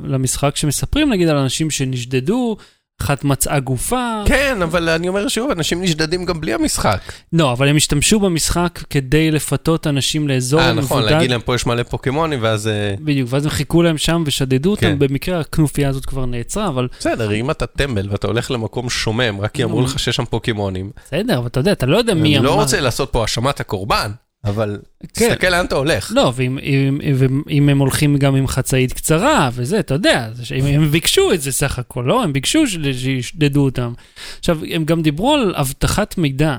[0.03, 2.57] למשחק, שמספרים נגיד על אנשים שנשדדו,
[3.01, 4.21] אחת מצאה גופה.
[4.25, 6.99] כן, אבל אני אומר שוב, אנשים נשדדים גם בלי המשחק.
[7.33, 10.85] לא, אבל הם השתמשו במשחק כדי לפתות אנשים לאזור אה, מבודד.
[10.85, 12.67] נכון, להגיד להם פה יש מלא פוקימונים, ואז...
[12.67, 14.99] אה, בדיוק, ואז הם חיכו להם שם ושדדו אותם, כן.
[14.99, 19.51] במקרה הכנופיה הזאת כבר נעצרה, אבל בסדר, אם אתה טמבל ואתה הולך למקום שומם, רק
[19.51, 19.85] כי אמרו נו.
[19.85, 22.45] לך שיש שם פוקימונים, בסדר, אבל אתה יודע, אתה לא יודע מי אני אמר.
[22.45, 24.11] לא רוצה לעשות פה האשמת הקורבן,
[24.47, 24.79] אבל
[25.13, 25.29] כן.
[25.29, 26.11] תסתכל לאן אתה הולך.
[26.15, 30.45] לא, ואם אם, אם, אם הם הולכים גם עם חצאית קצרה וזה, אתה יודע, זה
[30.45, 32.23] שהם, הם ביקשו את זה סך הכל, לא?
[32.23, 33.93] הם ביקשו שישדדו אותם.
[34.39, 36.57] עכשיו, הם גם דיברו על אבטחת מידע,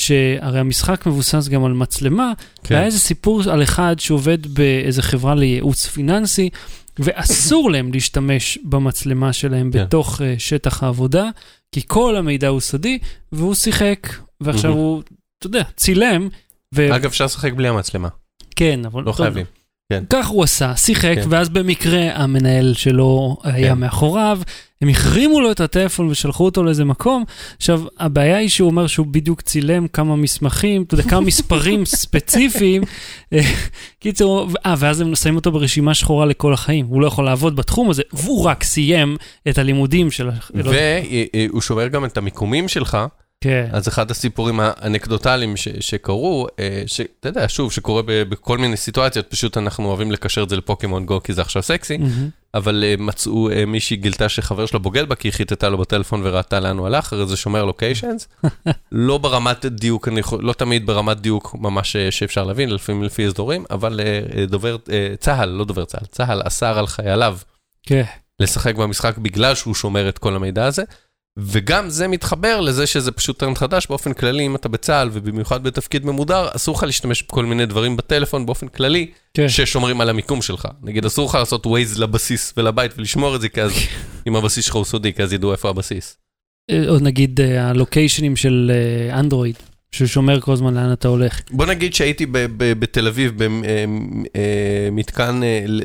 [0.00, 2.32] שהרי המשחק מבוסס גם על מצלמה,
[2.64, 2.74] כן.
[2.74, 6.50] והיה איזה סיפור על אחד שעובד באיזה חברה לייעוץ פיננסי,
[6.98, 9.84] ואסור להם להשתמש במצלמה שלהם כן.
[9.84, 11.28] בתוך אה, שטח העבודה,
[11.72, 12.98] כי כל המידע הוא סודי,
[13.32, 14.08] והוא שיחק,
[14.40, 14.70] ועכשיו.
[14.70, 15.02] הוא,
[15.38, 16.28] אתה יודע, צילם.
[16.78, 18.08] אגב, אפשר לשחק בלי המצלמה,
[18.56, 19.02] כן, אבל...
[19.02, 19.46] לא חייבים.
[20.10, 21.26] כך הוא עשה, שיחק, כן.
[21.28, 23.80] ואז במקרה המנהל שלו היה כן.
[23.80, 24.40] מאחוריו,
[24.82, 27.24] הם החרימו לו את הטלפון ושלחו אותו לאיזה מקום.
[27.56, 32.82] עכשיו, הבעיה היא שהוא אומר שהוא בדיוק צילם כמה מסמכים, אתה יודע, כמה מספרים ספציפיים.
[33.32, 33.40] אה,
[34.00, 37.90] קיצור, אה, ואז הם שמים אותו ברשימה שחורה לכל החיים, הוא לא יכול לעבוד בתחום
[37.90, 39.16] הזה, והוא רק סיים
[39.48, 40.28] את הלימודים של...
[40.28, 40.72] ה- לא-
[41.48, 42.98] והוא שומר גם את המיקומים שלך,
[43.44, 49.26] כן, אז אחד הסיפורים האנקדוטליים ש- שקרו, אה, שאתה יודע, שוב, שקורה בכל מיני סיטואציות,
[49.30, 52.28] פשוט אנחנו אוהבים לקשר את זה לפוקימון גו, כי זה עכשיו סקסי, מהמם.
[52.54, 56.20] אבל אה, מצאו, אה, מישהי גילתה שחבר שלה בוגד בה, כי היא חיטטה לו בטלפון
[56.24, 58.28] וראתה לאן הוא הלך, הרי זה שומר לוקיישנס.
[58.92, 64.00] לא ברמת דיוק, אני לא תמיד ברמת דיוק ממש שאפשר להבין, לפעמים לפי אזורים, אבל
[64.48, 64.76] דובר,
[65.18, 67.38] צה"ל, לא דובר צה"ל, צה"ל אסר על חייליו
[67.86, 68.04] כן,
[68.40, 70.82] לשחק במשחק בגלל שהוא שומר את כל המידע הזה.
[71.42, 76.06] וגם זה מתחבר לזה שזה פשוט טרנד חדש באופן כללי, אם אתה בצה"ל ובמיוחד בתפקיד
[76.06, 79.48] ממודר, אסור לך להשתמש בכל מיני דברים בטלפון באופן כללי, כן.
[79.48, 80.68] ששומרים על המיקום שלך.
[80.82, 83.72] נגיד, אסור לך לעשות ווייז לבסיס ולבית ולשמור את זה, כי אז,
[84.28, 86.16] אם הבסיס שלך הוא סודי, כי אז ידעו איפה הבסיס.
[86.70, 89.56] אה, או נגיד אה, הלוקיישנים של אה, אנדרואיד,
[89.92, 91.40] ששומר כל הזמן לאן אתה הולך.
[91.50, 92.26] בוא נגיד שהייתי
[92.56, 93.32] בתל אביב
[94.92, 95.40] במתקן,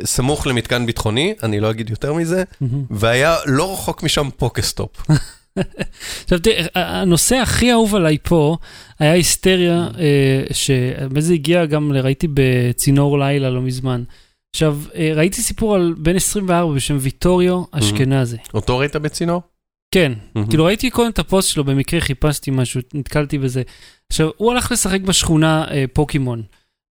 [0.06, 2.44] סמוך למתקן ביטחוני, אני לא אגיד יותר מזה,
[2.90, 4.92] והיה לא רחוק משם פוקסטופ.
[6.24, 8.58] עכשיו תראה, הנושא הכי אהוב עליי פה
[9.00, 14.04] היה היסטריה, אה, שבאמת זה הגיע גם, ראיתי בצינור לילה לא מזמן.
[14.56, 18.38] עכשיו, אה, ראיתי סיפור על בן 24 בשם ויטוריו אשכנזי.
[18.54, 19.42] אותו ראית בצינור?
[19.92, 20.48] כן, מהמם.
[20.48, 23.62] כאילו ראיתי קודם את הפוסט שלו, במקרה חיפשתי משהו, נתקלתי בזה.
[24.12, 26.44] עכשיו, הוא הלך לשחק בשכונה אה, פוקימון.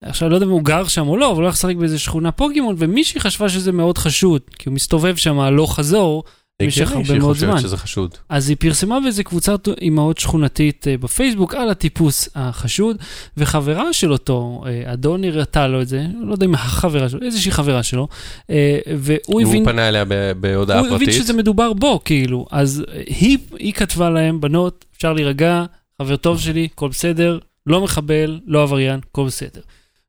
[0.04, 2.32] עכשיו, לא יודע אם הוא גר שם או לא, אבל הוא הלך לשחק באיזה שכונה
[2.32, 6.24] פוקימון, ומישהי חשבה שזה מאוד חשוד, כי הוא מסתובב שם הלוך חזור
[6.62, 7.60] במשך הרבה מאוד זמן.
[7.60, 8.14] שזה חשוד.
[8.28, 12.96] אז היא פרסמה באיזה קבוצת אימהות שכונתית אה, בפייסבוק על הטיפוס החשוד,
[13.36, 17.50] וחברה של אותו אה, אדון הראתה לו את זה, לא יודע אם החברה שלו, איזושהי
[17.50, 18.08] חברה שלו,
[18.50, 19.56] אה, והוא הבין...
[19.56, 20.04] הוא פנה אליה
[20.40, 21.14] בהודעה הוא הבין פרטית.
[21.14, 22.46] שזה מדבר בו, כאילו.
[22.50, 25.64] אז היא, היא כתבה להם, בנות, אפשר להירגע,
[26.02, 29.60] חבר טוב שלי, הכל בסדר, לא מחבל, לא עבריין, הכל בסדר.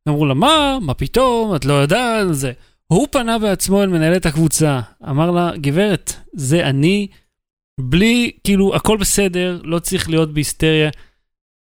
[0.10, 0.77] אמרו לה, מה?
[0.81, 1.55] מה פתאום?
[1.55, 2.27] את לא יודעת?
[2.31, 2.51] זה.
[2.88, 7.08] הוא פנה בעצמו אל מנהלת הקבוצה, אמר לה, גברת, זה אני,
[7.80, 10.89] בלי, כאילו, הכל בסדר, לא צריך להיות בהיסטריה,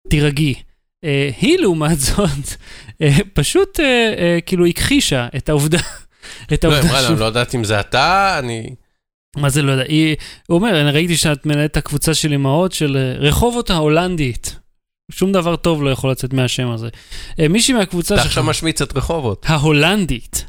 [0.09, 0.55] תירגעי.
[1.03, 2.57] אה, היא, לעומת זאת,
[3.01, 5.79] אה, פשוט, אה, אה, כאילו, הכחישה את העובדה,
[6.53, 8.75] את לא, העובדה אמרה לה, לא יודעת אם זה אתה, אני...
[9.37, 10.15] מה זה לא יודע, היא,
[10.47, 14.55] הוא אומר, אני ראיתי שאת מנהלת הקבוצה של אמהות של רחובות ההולנדית.
[15.11, 16.89] שום דבר טוב לא יכול לצאת מהשם הזה.
[17.49, 19.45] מישהי מהקבוצה אתה שלך, עכשיו משמיץ את רחובות.
[19.49, 20.45] ההולנדית.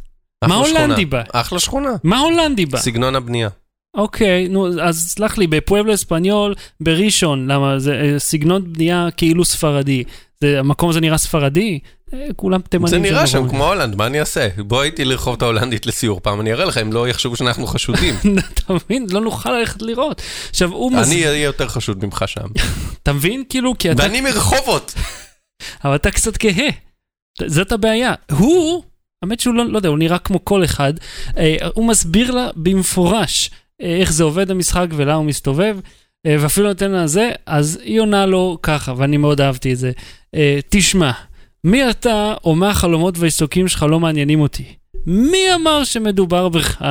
[0.49, 0.55] מה.
[0.55, 1.23] הולנדי בה?
[1.33, 1.91] אחלה שכונה.
[2.05, 2.79] מה הולנדי בה?
[2.79, 3.49] סגנון הבנייה.
[3.95, 10.05] אוקיי, נו, אז סלח לי, בפואבלו אספניול, בראשון, למה זה אה, סגנון בנייה כאילו ספרדי.
[10.41, 11.79] זה, המקום הזה נראה ספרדי?
[12.15, 12.89] אה, כולם תימנים.
[12.89, 13.49] זה נראה שם.
[13.49, 14.49] כמו הולנד, מה אני אעשה?
[14.59, 18.15] בוא איתי לרחוב ההולנדית לסיור פעם, אני אראה לך, אם לא יחשבו שאנחנו חשודים.
[18.55, 19.07] אתה מבין?
[19.11, 20.23] לא נוכל ללכת לראות.
[20.51, 21.13] עכשיו, הוא מז...
[21.13, 22.47] אני אהיה יותר חשוד ממך שם.
[23.03, 23.45] אתה מבין?
[23.49, 24.95] כאילו, כי אתה ואני מרחובות!
[25.85, 26.69] אבל אתה קצת כהה.
[27.47, 28.15] זאת הבעיה.
[28.31, 28.83] הוא,
[29.23, 30.95] האמת שהוא לא, לא יודע, הוא נראה כמו כל אחד,
[31.39, 33.51] אה, הוא מסביר לה במפורש
[33.83, 35.77] אה, איך זה עובד המשחק ולמה הוא מסתובב,
[36.27, 39.93] אה, ואפילו נותן לה זה, אז היא עונה לו ככה, ואני מאוד אהבתי את זה.
[40.69, 41.11] תשמע,
[41.65, 44.65] מי אתה או מה החלומות והעיסוקים שלך לא מעניינים אותי?
[45.07, 46.83] מי אמר שמדובר בך?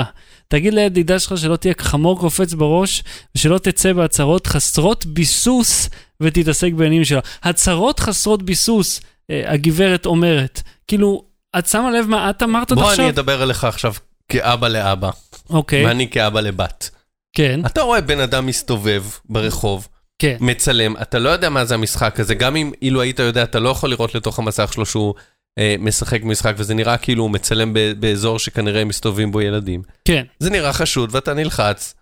[0.48, 3.04] תגיד לידידה שלך שלא תהיה חמור קופץ בראש,
[3.36, 5.90] ושלא תצא בהצהרות חסרות ביסוס
[6.22, 7.20] ותתעסק בעניינים שלה.
[7.44, 10.62] הצהרות חסרות ביסוס, הגברת אומרת.
[10.88, 11.24] כאילו,
[11.58, 13.06] את שמה לב מה את אמרת בוא עכשיו?
[13.06, 13.94] אני אדבר אליך עכשיו
[14.30, 15.10] כאבא לאבא,
[15.50, 16.90] אוקיי, ואני כאבא לבת.
[17.34, 19.88] כן, אתה רואה בן אדם מסתובב ברחוב,
[20.20, 20.38] כן.
[20.40, 23.70] מצלם, אתה לא יודע מה זה המשחק הזה, גם אם אילו היית יודע, אתה לא
[23.70, 25.14] יכול לראות לתוך המסך שלו שהוא
[25.60, 29.82] אה, משחק משחק, וזה נראה כאילו הוא מצלם ב- באזור שכנראה מסתובבים בו ילדים.
[30.06, 31.96] כן, זה נראה חשוד ואתה נלחץ.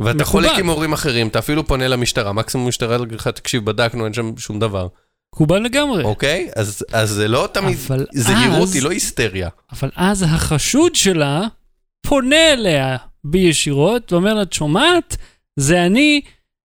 [0.00, 0.46] ואתה מכובד.
[0.46, 4.12] חולק עם הורים אחרים, אתה אפילו פונה למשטרה, מקסימום המשטרה תגיד לך, תקשיב, בדקנו, אין
[4.12, 4.88] שם שום דבר.
[5.36, 6.04] מקובל לגמרי.
[6.04, 6.48] אוקיי?
[6.56, 7.78] אז אז זה לא תמיד,
[8.14, 9.48] זהירות היא לא היסטריה.
[9.72, 11.42] אבל אז החשוד שלה
[12.06, 15.16] פונה אליה בישירות ואומר לה, את שומעת?
[15.56, 16.20] זה אני,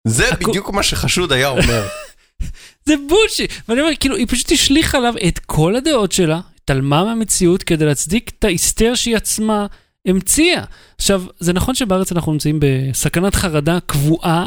[0.08, 1.86] זה הכ- בדיוק מה שחשוד היה אומר.
[2.88, 3.52] זה בולשיט.
[3.68, 8.30] ואני אומר, כאילו, היא פשוט השליכה עליו את כל הדעות שלה, התעלמה מהמציאות כדי להצדיק
[8.38, 9.66] את ההיסטריה שהיא עצמה
[10.06, 10.64] המציאה.
[10.96, 14.46] עכשיו, זה נכון שבארץ אנחנו נמצאים בסכנת חרדה קבועה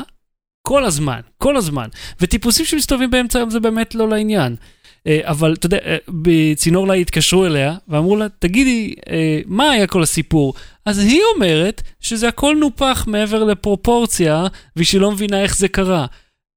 [0.62, 1.88] כל הזמן, כל הזמן.
[2.22, 4.56] וטיפוסים שמסתובבים באמצע היום זה באמת לא לעניין.
[5.08, 9.88] אה, אבל אתה יודע, אה, בצינור לה התקשרו אליה ואמרו לה, תגידי, אה, מה היה
[9.88, 10.54] כל הסיפור?
[10.86, 16.06] אז היא אומרת שזה הכל נופח מעבר לפרופורציה, ושהיא לא מבינה איך זה קרה.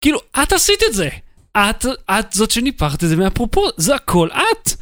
[0.00, 1.08] כאילו, את עשית את זה.
[1.56, 4.72] את, את זאת שניפחת את זה מהפרופורציה, זה הכל את.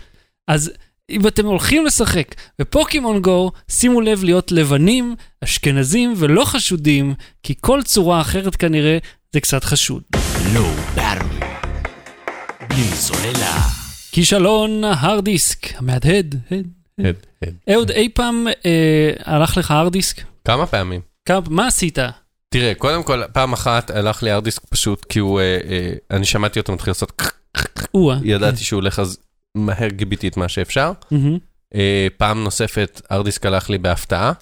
[0.48, 0.72] אז
[1.10, 7.82] אם אתם הולכים לשחק בפוקימון גו, שימו לב להיות לבנים, אשכנזים ולא חשודים, כי כל
[7.82, 8.98] צורה אחרת כנראה
[9.32, 10.02] זה קצת חשוד.
[10.54, 11.40] לואו בארווי.
[12.68, 13.60] בלי סוללה.
[14.12, 16.34] כישלון ההארד דיסק, המהדהד.
[16.50, 16.66] הד.
[16.98, 17.54] הד, הד.
[17.70, 20.22] אהוד, אי פעם אה, הלך לך הארד דיסק?
[20.44, 21.00] כמה פעמים?
[21.24, 21.98] כמה, מה עשית?
[22.48, 26.60] תראה, קודם כל, פעם אחת הלך לי ארדיסק פשוט, כי הוא, אה, אה, אני שמעתי
[26.60, 27.22] אותו מתחיל לעשות.
[28.24, 29.18] ידעתי שהוא הולך, אז
[29.54, 30.92] מהר גיביתי את מה שאפשר.
[31.74, 34.32] אה, פעם נוספת, ארדיסק הלך לי בהפתעה.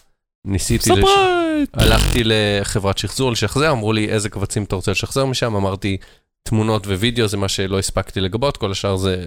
[0.45, 0.99] ניסיתי, לש...
[0.99, 1.71] ספרייט!
[1.75, 5.97] הלכתי לחברת שחזור לשחזר, אמרו לי איזה קבצים אתה רוצה לשחזר משם, אמרתי
[6.43, 9.25] תמונות ווידאו זה מה שלא הספקתי לגבות, כל השאר זה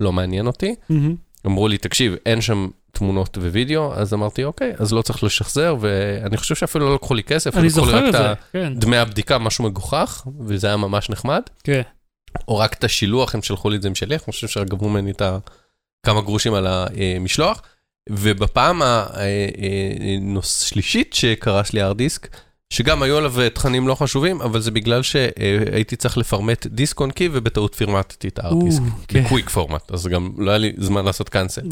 [0.00, 0.74] לא מעניין אותי.
[0.88, 1.14] מהמם.
[1.46, 6.36] אמרו לי, תקשיב, אין שם תמונות ווידאו, אז אמרתי, אוקיי, אז לא צריך לשחזר, ואני
[6.36, 8.72] חושב שאפילו לא לקחו לי כסף, אני זוכר את זה, כן.
[8.76, 11.42] דמי הבדיקה, משהו מגוחך, וזה היה ממש נחמד.
[11.64, 11.82] כן.
[12.48, 15.10] או רק את השילוח, הם שלחו לי את זה עם שליח, אני חושב שגבו ממני
[15.10, 15.22] את
[16.06, 17.62] כמה גרושים על המשלוח.
[18.10, 18.82] ובפעם
[20.38, 22.28] השלישית שקרס לי הארד דיסק,
[22.72, 27.10] שגם היו עליו אה, תכנים לא חשובים, אבל זה בגלל שהייתי צריך לפרמט דיסק און
[27.10, 28.82] קי, ובטעות פרמטתי את הארד דיסק.
[29.08, 29.24] כן.
[29.24, 31.62] בקוויק פורמט, אז גם לא היה לי זמן לעשות קאנסל.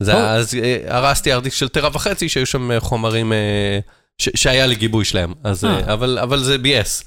[0.00, 3.78] אז אה, הרסתי הארד דיסק של טרה וחצי, שהיו שם אה, חומרים אה,
[4.18, 5.92] שהיה לי גיבוי שלהם, אה, אה.
[5.92, 7.04] אבל, אבל זה ביאס.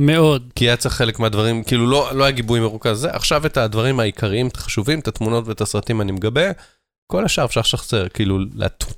[0.00, 0.52] מאוד.
[0.54, 4.00] כי היה צריך חלק מהדברים, כאילו לא, לא היה גיבוי מרוכז זה, עכשיו את הדברים
[4.00, 6.50] העיקריים, את החשובים, את התמונות ואת הסרטים אני מגבה,
[7.06, 8.38] כל השאר אפשר לשחזר, כאילו,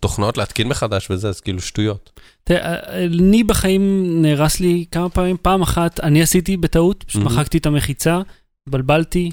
[0.01, 2.11] תוכנות להתקין מחדש וזה, אז כאילו שטויות.
[2.45, 5.37] תראה, אני בחיים נהרס לי כמה פעמים.
[5.43, 7.37] פעם אחת אני עשיתי בטעות, פשוט מהמם.
[7.37, 8.21] מחקתי את המחיצה,
[8.67, 9.31] התבלבלתי.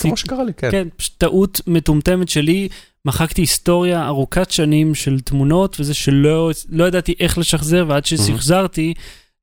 [0.00, 0.70] כמו שקרה לי, כן.
[0.70, 2.68] כן, פשוט טעות מטומטמת שלי.
[3.04, 8.94] מחקתי היסטוריה ארוכת שנים של תמונות וזה שלא לא ידעתי איך לשחזר, ועד ששחזרתי,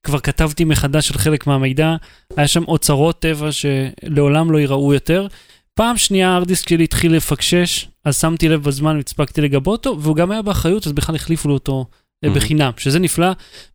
[0.04, 1.96] כבר כתבתי מחדש על חלק מהמידע.
[2.38, 5.28] היה שם אוצרות טבע שלעולם לא ייראו יותר.
[5.74, 10.32] פעם שנייה הארדיסק שלי התחיל לפקשש, אז שמתי לב בזמן והספקתי לגבות אותו, והוא גם
[10.32, 11.86] היה באחריות, אז בכלל החליפו לו אותו
[12.26, 12.34] אה, Mhm.
[12.36, 13.28] בחינם, שזה נפלא.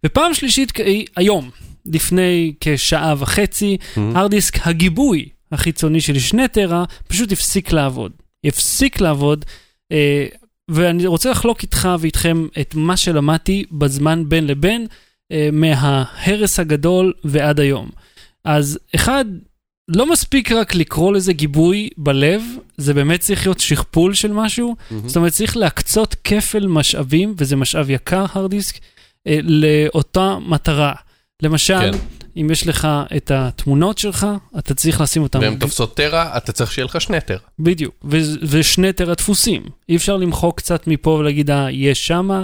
[0.07, 0.81] ופעם שלישית, כ-
[1.17, 1.51] היום,
[1.87, 4.17] לפני כשעה וחצי, מהמם.
[4.17, 8.13] הארדיסק הגיבוי החיצוני שלי, שני טרה, פשוט הפסיק לעבוד.
[8.47, 9.45] הפסיק לעבוד,
[9.93, 10.27] אה,
[10.71, 14.87] ואני רוצה לחלוק איתך ואיתכם את מה שלמדתי בזמן בין לבין, אה,
[15.53, 17.89] מההרס הגדול ועד היום.
[18.45, 19.25] אז אחד,
[19.89, 22.43] לא מספיק רק לקרוא לזה גיבוי בלב,
[22.77, 24.77] זה באמת צריך להיות שכפול של משהו.
[24.91, 25.09] מהמם.
[25.09, 28.79] זאת אומרת, צריך להקצות כפל משאבים, וזה משאב יקר, הרדיסק,
[29.27, 30.93] אה, לאותה מטרה.
[31.43, 31.99] למשל, כן.
[32.37, 34.27] אם יש לך את התמונות שלך,
[34.59, 35.39] אתה צריך לשים אותן.
[35.39, 37.39] והן תופסות טרה, אתה צריך שיהיה לך שני טרה.
[37.59, 39.63] בדיוק, ו- ושני טרה דפוסים.
[39.89, 42.43] אי אפשר למחוק קצת מפה ולהגיד, אה, יש שמה.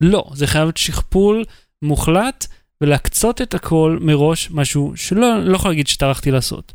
[0.00, 1.44] לא, זה חייב להיות שכפול
[1.82, 2.46] מוחלט,
[2.80, 6.72] ולהקצות את הכל מראש, משהו שלא לא יכול להגיד שטרחתי לעשות.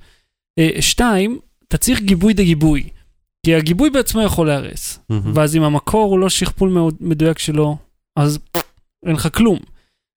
[0.59, 2.89] אה, שתיים, אתה צריך גיבוי לגיבוי.
[3.45, 4.99] כי הגיבוי בעצמו יכול להרס.
[5.09, 5.31] מהמם.
[5.35, 7.77] ואז אם המקור הוא לא שכפול מאוד מדויק שלו,
[8.15, 8.39] אז
[9.05, 9.59] אין לך כלום.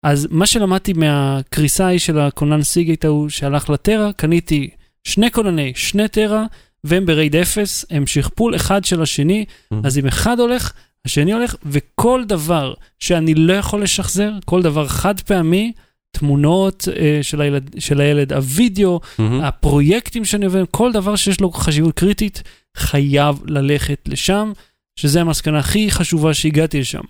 [0.06, 4.70] אז מה שלמדתי מהקריסה ההיא של הכונן סיגייט ההוא שהלך לטרה, קניתי
[5.04, 6.46] שני כונני, שני טרה,
[6.84, 9.86] והם ב RAID אפס, הם שכפול אחד של השני, מהמם.
[9.86, 10.74] אז אם אחד הולך,
[11.06, 15.72] השני הולך, וכל דבר שאני לא יכול לשחזר, כל דבר חד פעמי,
[16.12, 19.42] תמונות אה, של, הילד, של הילד, הווידאו, מהמם.
[19.42, 22.44] הפרויקטים שאני עובד, כל דבר שיש לו חשיבות קריטית,
[22.78, 24.52] חייב ללכת לשם,
[24.96, 27.02] שזה המסקנה הכי חשובה שהגעתי לשם.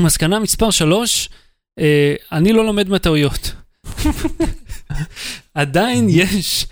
[0.00, 1.28] מסקנה מספר 3,
[1.78, 3.52] אה, אני לא לומד מהטעויות.
[5.54, 6.66] עדיין יש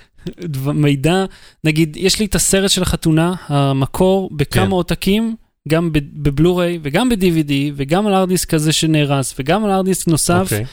[0.74, 1.24] מידע,
[1.64, 4.70] נגיד, יש לי את הסרט של החתונה, המקור, בכמה כן.
[4.70, 5.36] עותקים,
[5.68, 10.64] גם בבלו-ריי וגם ב-DVD וגם על ארדיסק כזה שנהרס וגם על ארדיסק נוסף, אוקיי.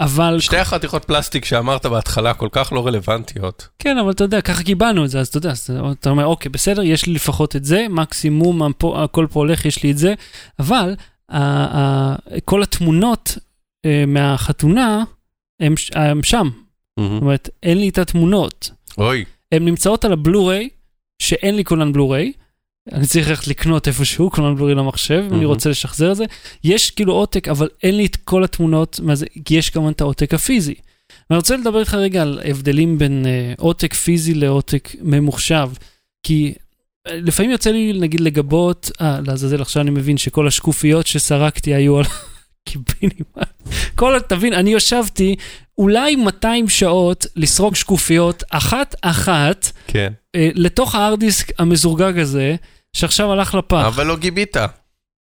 [0.00, 3.68] אבל שתי החתיכות פלסטיק שאמרת בהתחלה כל כך לא רלוונטיות.
[3.78, 6.50] כן, אבל אתה יודע, ככה קיבלנו את זה, אז אתה יודע, אז אתה אומר, אוקיי,
[6.50, 8.62] בסדר, יש לי לפחות את זה, מקסימום
[8.96, 10.14] הכל פה הולך, יש לי את זה,
[10.58, 10.94] אבל
[11.28, 13.38] ה- ה- כל התמונות
[13.86, 15.04] אה, מהחתונה,
[15.62, 16.48] הם ש- הם שם.
[16.98, 17.14] מהמם.
[17.14, 18.70] זאת אומרת, אין לי את התמונות.
[18.98, 20.68] אוי, הן נמצאות על הבלו-ריי,
[21.22, 22.32] שאין לי כולן בלו-ריי.
[22.92, 25.44] אני צריך ללכת לקנות איפשהו כולן בלו-ריי למחשב, אני.
[25.44, 26.24] רוצה לשחזר את זה.
[26.64, 30.34] יש כאילו עותק, אבל אין לי את כל התמונות, זה, כי יש כמובן את העותק
[30.34, 30.74] הפיזי.
[31.30, 35.70] ואני רוצה לדבר איתך רגע על הבדלים בין אה, עותק פיזי לעותק ממוחשב.
[36.22, 36.54] כי
[37.08, 41.98] אה, לפעמים יוצא לי נגיד לגבות, אה, לעזאזל, עכשיו אני מבין שכל השקופיות שסרקתי היו
[41.98, 42.04] על
[42.68, 43.62] קיבינימט.
[43.94, 45.36] כל, תבין, אני ישבתי
[45.78, 50.12] אולי 200 שעות לסרוק שקופיות אחת-אחת כן.
[50.36, 52.56] אה, לתוך הארדיסק המזורגג הזה,
[52.96, 53.84] שעכשיו הלך לפח.
[53.86, 54.56] אבל לא גיבית.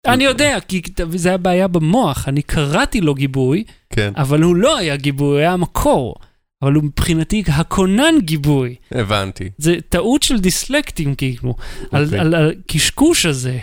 [0.07, 0.81] אני יודע, כי
[1.15, 5.37] זה היה בעיה במוח, אני קראתי לו גיבוי, כן, אבל הוא לא היה גיבוי, הוא
[5.37, 6.15] היה המקור.
[6.61, 8.75] אבל הוא מבחינתי הכונן גיבוי.
[8.91, 9.49] הבנתי.
[9.57, 11.55] זה טעות של דיסלקטים כאילו,
[11.91, 12.19] על, אוקיי.
[12.19, 13.59] על, על הקשקוש הזה.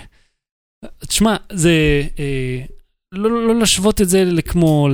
[0.98, 2.02] תשמע, זה...
[2.18, 2.64] אה,
[3.12, 4.88] לא, לא להשוות את זה כמו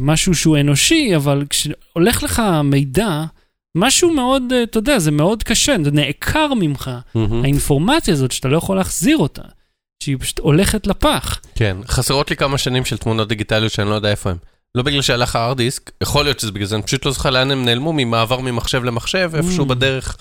[0.00, 3.24] למשהו שהוא אנושי, אבל כשהולך לך מידע,
[3.76, 6.90] משהו מאוד, אה, אתה יודע, זה מאוד קשה, זה נעקר ממך.
[7.14, 7.42] מהמם.
[7.44, 9.42] האינפורמציה הזאת שאתה לא יכול להחזיר אותה,
[10.02, 11.40] שהיא פשוט הולכת לפח.
[11.54, 14.36] כן, חסרות לי כמה שנים של תמונות דיגיטליות שאני לא יודע איפה הם.
[14.74, 17.50] לא בגלל שהלך הארד דיסק, יכול להיות שזה בגלל זה, אני פשוט לא זוכר לאן
[17.50, 19.68] הם נעלמו, ממעבר ממחשב למחשב, איפשהו Mm.
[19.68, 20.16] בדרך.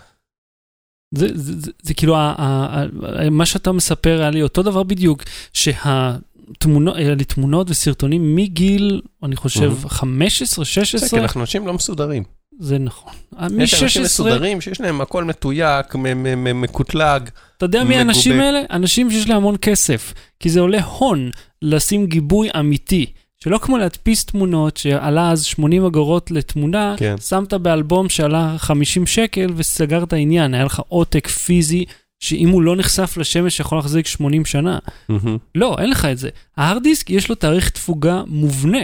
[1.16, 2.84] זה, זה, זה, זה כאילו, ה, ה,
[3.26, 9.02] ה, מה שאתה מספר היה לי אותו דבר בדיוק, שהתמונות, היה לי תמונות וסרטונים מגיל,
[9.24, 9.90] אני חושב, Mhm.
[9.90, 12.24] 15, זה כי 16, אנחנו אנשים לא מסודרים.
[12.60, 13.14] זה נכון.
[13.60, 15.96] יש אנשים מ-16, מסודרים שיש להם הכל מתויק,
[16.36, 17.30] מקוטלג.
[17.58, 17.96] אתה יודע מי.
[17.96, 18.62] האנשים האלה?
[18.72, 20.14] אנשים שיש להם המון כסף.
[20.40, 23.06] כי זה עולה הון לשים גיבוי אמיתי.
[23.44, 27.16] שלא כמו להדפיס תמונות שעלה אז 80 אגורות לתמונה, כן.
[27.18, 31.86] שמת באלבום שעלה 50 שקל וסגרת עניין, היה לך עותק פיזי
[32.20, 34.80] שאם הוא לא נחשף לשמש יכול להחזיק 80 שנה.
[35.10, 35.38] מהמם.
[35.56, 36.30] לא, אין לך את זה.
[36.58, 38.84] ההארד דיסק יש לו תאריך תפוגה מובנה.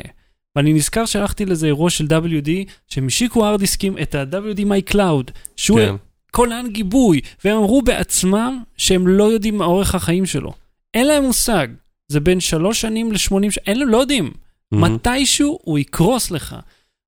[0.55, 2.49] ואני נזכר שהלכתי לאיזה אירוע של WD,
[2.87, 5.95] שהם השיקו הארד דיסקים את ה-WD My Cloud, שהוא כן.
[6.31, 10.53] כונן גיבוי, והם אמרו בעצמם שהם לא יודעים מה אורך החיים שלו.
[10.93, 11.67] אין להם מושג.
[12.11, 14.31] זה בין שלוש שנים ל-80 שנים, אין להם, לא יודעים.
[14.71, 14.95] מהמם.
[14.95, 16.55] מתישהו הוא יקרוס לך.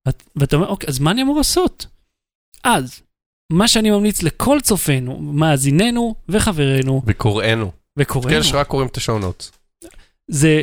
[0.07, 1.85] ואת- ואתה אומר, אוקיי, אז מה אני אמור לעשות?
[2.63, 3.01] אז,
[3.51, 7.71] מה שאני ממליץ לכל צופינו, מאזיננו וחברינו וקוראינו.
[7.99, 9.51] וקוראינו, כאלה שרק קוראים את השעונות.
[10.27, 10.61] זה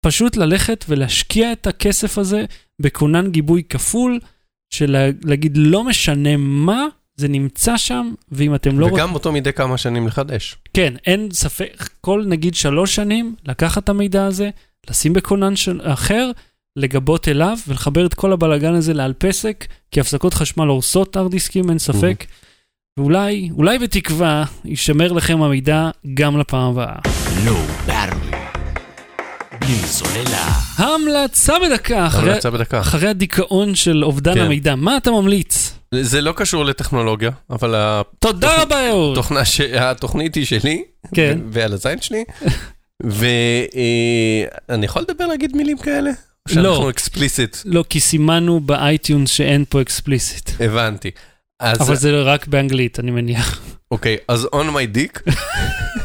[0.00, 2.44] פשוט ללכת ולהשקיע את הכסף הזה
[2.80, 4.20] בכונן גיבוי כפול,
[4.70, 6.86] של להגיד לא משנה מה,
[7.16, 8.86] זה נמצא שם, ואם אתם לא.
[8.86, 10.56] וגם אותו מדי כמה שנים לחדש.
[10.74, 14.50] כן, אין ספק, כל נגיד שלוש שנים, לקחת את המידע הזה,
[14.90, 15.80] לשים בכונן של...
[15.82, 16.30] אחר,
[16.76, 21.70] לגבות אליו ולחבר את כל הבלגן הזה לעל פסק, כי הפסקות חשמל הורסות הרד דיסקים,
[21.70, 22.24] אין ספק.
[22.98, 26.96] ואולי, אולי בתקווה, יישמר לכם המידע גם לפעם הבאה.
[29.70, 30.48] בלי סוללה.
[30.76, 32.80] המלצה בדקה, אחרי, המלצה בדקה.
[32.80, 34.40] אחרי הדיכאון של אובדן כן.
[34.40, 35.74] המידע, מה אתה ממליץ?
[36.00, 37.74] זה לא קשור לטכנולוגיה, אבל
[38.18, 39.18] תודה רבה, אהוד.
[39.44, 40.82] ש- התוכנית היא שלי,
[41.14, 41.38] כן.
[41.44, 42.24] ו- ועל הזין שלי,
[43.02, 46.10] ואני יכול לדבר להגיד מילים כאלה?
[46.48, 46.54] לא.
[46.54, 50.50] שאנחנו explicit, לא, כי סימנו באייטיונס שאין פה explicit.
[50.60, 51.10] הבנתי.
[51.60, 53.60] אז אבל זה רק באנגלית, אני מניח.
[53.90, 55.32] אוקיי, אז on my dick.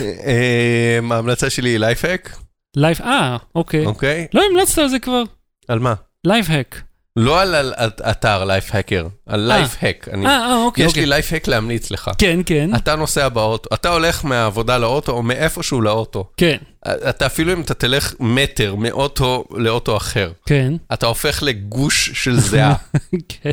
[0.00, 2.36] אה, ההמלצה שלי היא life hack,
[2.76, 3.86] life, אה, אוקיי.
[3.86, 4.26] אוקיי?
[4.34, 5.22] לא המלצת על זה כבר.
[5.68, 5.94] על מה?
[6.24, 6.82] life hack.
[7.16, 7.72] לא על
[8.10, 10.08] אתר Lifehacker, על life hack.
[10.12, 11.06] אני- אה, אה, אוקיי, יש לי אוקיי.
[11.06, 12.10] life hack להמליץ לך.
[12.18, 16.30] כן, כן, אתה נוסע באוטו, אתה הולך מהעבודה לאוטו או מאיפשהו לאוטו.
[16.36, 16.56] כן,
[16.88, 22.74] אתה אפילו אם אתה תלך מטר מאוטו לאוטו אחר, כן, אתה הופך לגוש של זיעה,
[23.42, 23.50] כן,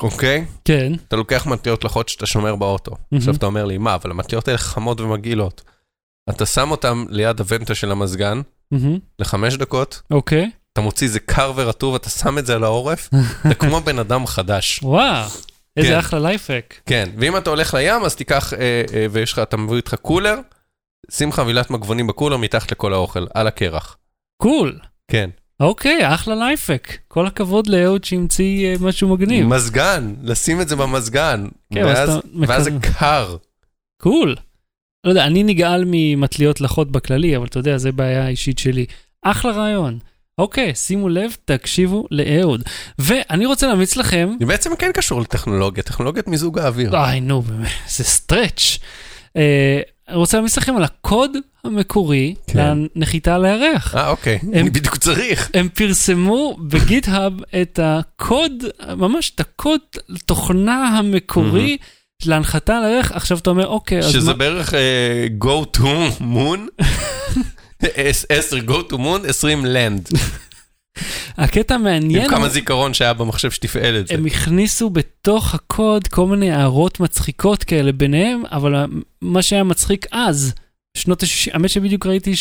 [0.00, 0.44] אוקיי?
[0.64, 0.92] כן.
[1.08, 2.92] אתה לוקח מטריות לחות שאתה שומר באוטו.
[3.14, 5.62] עכשיו אתה אומר לי, מה, אבל המטריות האלה חמות ומגעילות.
[6.30, 8.40] אתה שם אותן ליד הוונטה של המזגן
[9.18, 10.50] לחמש דקות, אוקיי.
[10.72, 13.08] אתה מוציא איזה קר ורטוב, אתה שם את זה על העורף,
[13.46, 14.80] אתה כמו בן אדם חדש.
[14.82, 15.28] וואו,
[15.76, 15.98] איזה כן.
[15.98, 16.80] אחלה לייפהק.
[16.86, 18.58] כן, ואם אתה הולך לים, אז תיקח, אה,
[18.94, 20.34] אה, ויש לך, אתה מביא איתך cooler,
[21.10, 23.96] שים חבילת מגבונים ב cooler מתחת לכל האוכל, על הקרח.
[24.42, 24.78] cool.
[25.10, 25.30] כן.
[25.60, 26.98] אוקיי, אחלה life hack.
[27.08, 29.46] כל הכבוד לאהוד שהמציא אה, משהו מגניב.
[29.46, 31.46] מזגן, לשים את זה במזגן.
[31.74, 32.70] כן, אז ואז- אתה ואז זה.
[32.98, 33.36] קר.
[34.02, 34.36] cool.
[35.08, 38.86] לא יודע, אני נגעל ממטליות לחות בכללי, אבל אתה יודע, זה בעיה אישית שלי.
[39.22, 39.98] אחלה רעיון.
[40.38, 42.62] אוקיי, שימו לב, תקשיבו לאהוד.
[42.98, 46.96] ואני רוצה להמליץ לכם, זה בעצם כן קשור לטכנולוגיה, טכנולוגיית מיזוג האוויר.
[46.96, 48.78] איי, נו, באמת, זה stretch.
[49.36, 51.30] אה, אני רוצה להמליץ לכם על הקוד
[51.64, 52.78] המקורי כן.
[52.96, 53.94] לנחיתה על הירח.
[53.96, 55.50] אה, אוקיי, אני בדיוק צריך.
[55.54, 58.64] הם פרסמו בגיט-האב את הקוד,
[58.96, 59.80] ממש את הקוד
[60.26, 61.76] תוכנה המקורי
[62.26, 63.12] להנחתה על הירח.
[63.12, 64.32] עכשיו אתה אומר, אוקיי, אז שזה מה...
[64.32, 65.82] בערך אה, go to
[66.20, 66.84] moon,
[68.28, 70.18] 10 go to moon, 20 land.
[71.36, 74.14] הקטע המעניין עם כמה זיכרון שהיה במחשב שתפעל את זה.
[74.14, 78.74] הם הכניסו בתוך הקוד כל מיני הערות מצחיקות כאלה ביניהם, אבל
[79.22, 80.52] מה שהיה מצחיק אז,
[80.96, 82.36] שנות ה-60, האמת שבדיוק ראיתי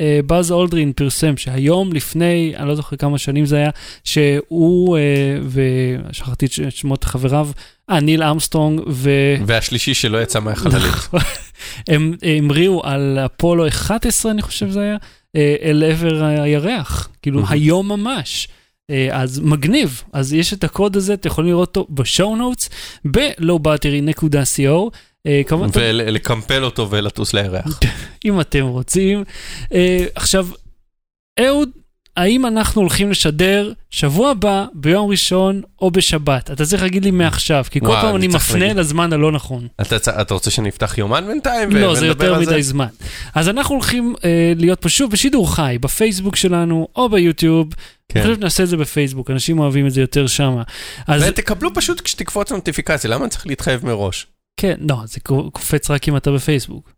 [0.00, 3.70] שבאז אולדרין פרסם שהיום לפני, אני לא זוכר כמה שנים זה היה,
[4.04, 5.02] שהוא אה,
[6.10, 7.48] ושכחתי את שמות חבריו,
[7.90, 9.10] אה, ניל ארמסטרונג, ו...
[9.46, 10.94] והשלישי שלא יצא מהחללית.
[11.88, 14.96] הם המריאו על אפולו 11, אני חושב זה היה,
[15.36, 17.42] אה, אל עבר הירח, כאילו.
[17.48, 18.48] היום ממש.
[18.90, 22.70] אה, אז מגניב, אז יש את הקוד הזה, אתם יכולים לראות אותו ב show notes,
[23.10, 24.90] ב-lowbattery.co.
[25.26, 27.80] אה, ולקמפל אותו ולטוס לירח.
[28.26, 29.24] אם אתם רוצים.
[29.72, 30.46] אה, עכשיו,
[31.40, 31.68] אהוד,
[32.16, 36.50] האם אנחנו הולכים לשדר שבוע הבא, ביום ראשון או בשבת?
[36.50, 38.72] אתה צריך להגיד לי מעכשיו, כי כל פעם אני אני מפנה.
[38.72, 39.68] לזמן הלא נכון.
[39.80, 41.70] אתה רוצה שאני אפתח יומן בינתיים?
[41.70, 42.40] לא, זה יותר?
[42.40, 42.86] מדי זמן.
[43.34, 47.66] אז אנחנו הולכים אה, להיות פה שוב בשידור חי, בפייסבוק שלנו או ביוטיוב.
[47.66, 47.74] אני
[48.14, 48.22] כן.
[48.22, 50.62] חושב שנעשה את זה בפייסבוק, אנשים אוהבים את זה יותר שמה.
[51.06, 54.26] אז ותקבלו פשוט כשתקפוץ נוטיפיקציה, למה אני צריך להתחייב מראש?
[54.56, 56.92] כן, לא, זה קו- קופץ רק אם אתה בפייסבוק.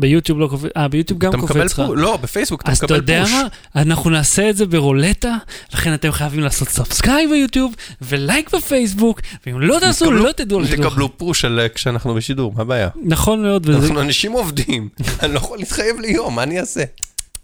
[0.00, 1.82] ביוטיוב לא קופץ, אה, ביוטיוב גם מקבל קופץ לך.
[1.86, 3.32] push, לא, בפייסבוק אתה אז אתה מקבל יודע push.
[3.32, 3.42] מה?
[3.76, 5.36] אנחנו נעשה את זה ברולטה,
[5.72, 10.90] לכן אתם חייבים לעשות subscribe ביוטיוב ולייק בפייסבוק, ואם לא תעשו, לא תדעו על שידור.
[10.90, 12.88] תקבלו push על אה, כשאנחנו בשידור, מה הבעיה?
[13.04, 14.88] נכון מאוד, אנחנו אנשים עובדים,
[15.22, 16.82] אני לא יכול להתחייב ליום, מה אני אעשה?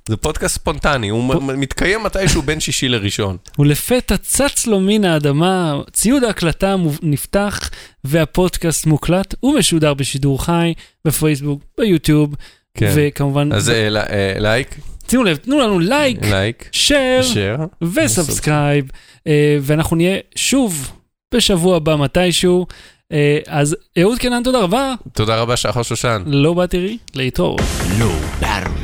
[0.08, 3.36] זה פודקאסט ספונטני, הוא מתקיים מתישהו בין שישי לראשון.
[3.58, 7.70] ולפתע צץ לו מן האדמה, ציוד ההקלטה נפתח
[8.04, 10.74] והפודקאסט מוקלט ומשודר בשידור חי,
[11.06, 12.34] בפייסבוק, ביוטיוב,
[12.78, 12.92] כן.
[12.94, 14.76] וכמובן, אז אה, ל- אה, לייק,
[15.10, 17.56] שימו לב, תנו לנו לייק, לייק, share share.
[17.82, 18.84] ו subscribe,
[19.26, 20.90] אה, ואנחנו נהיה שוב
[21.34, 22.66] בשבוע הבא מתישהו.
[23.12, 26.22] אה, אז אהוד קנן, תודה רבה, תודה רבה שחר שושן.
[26.26, 27.60] לא באתי להתראות.
[27.98, 28.83] Low Battery.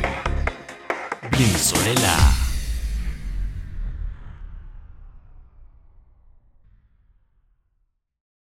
[1.31, 2.40] בלי סוללה.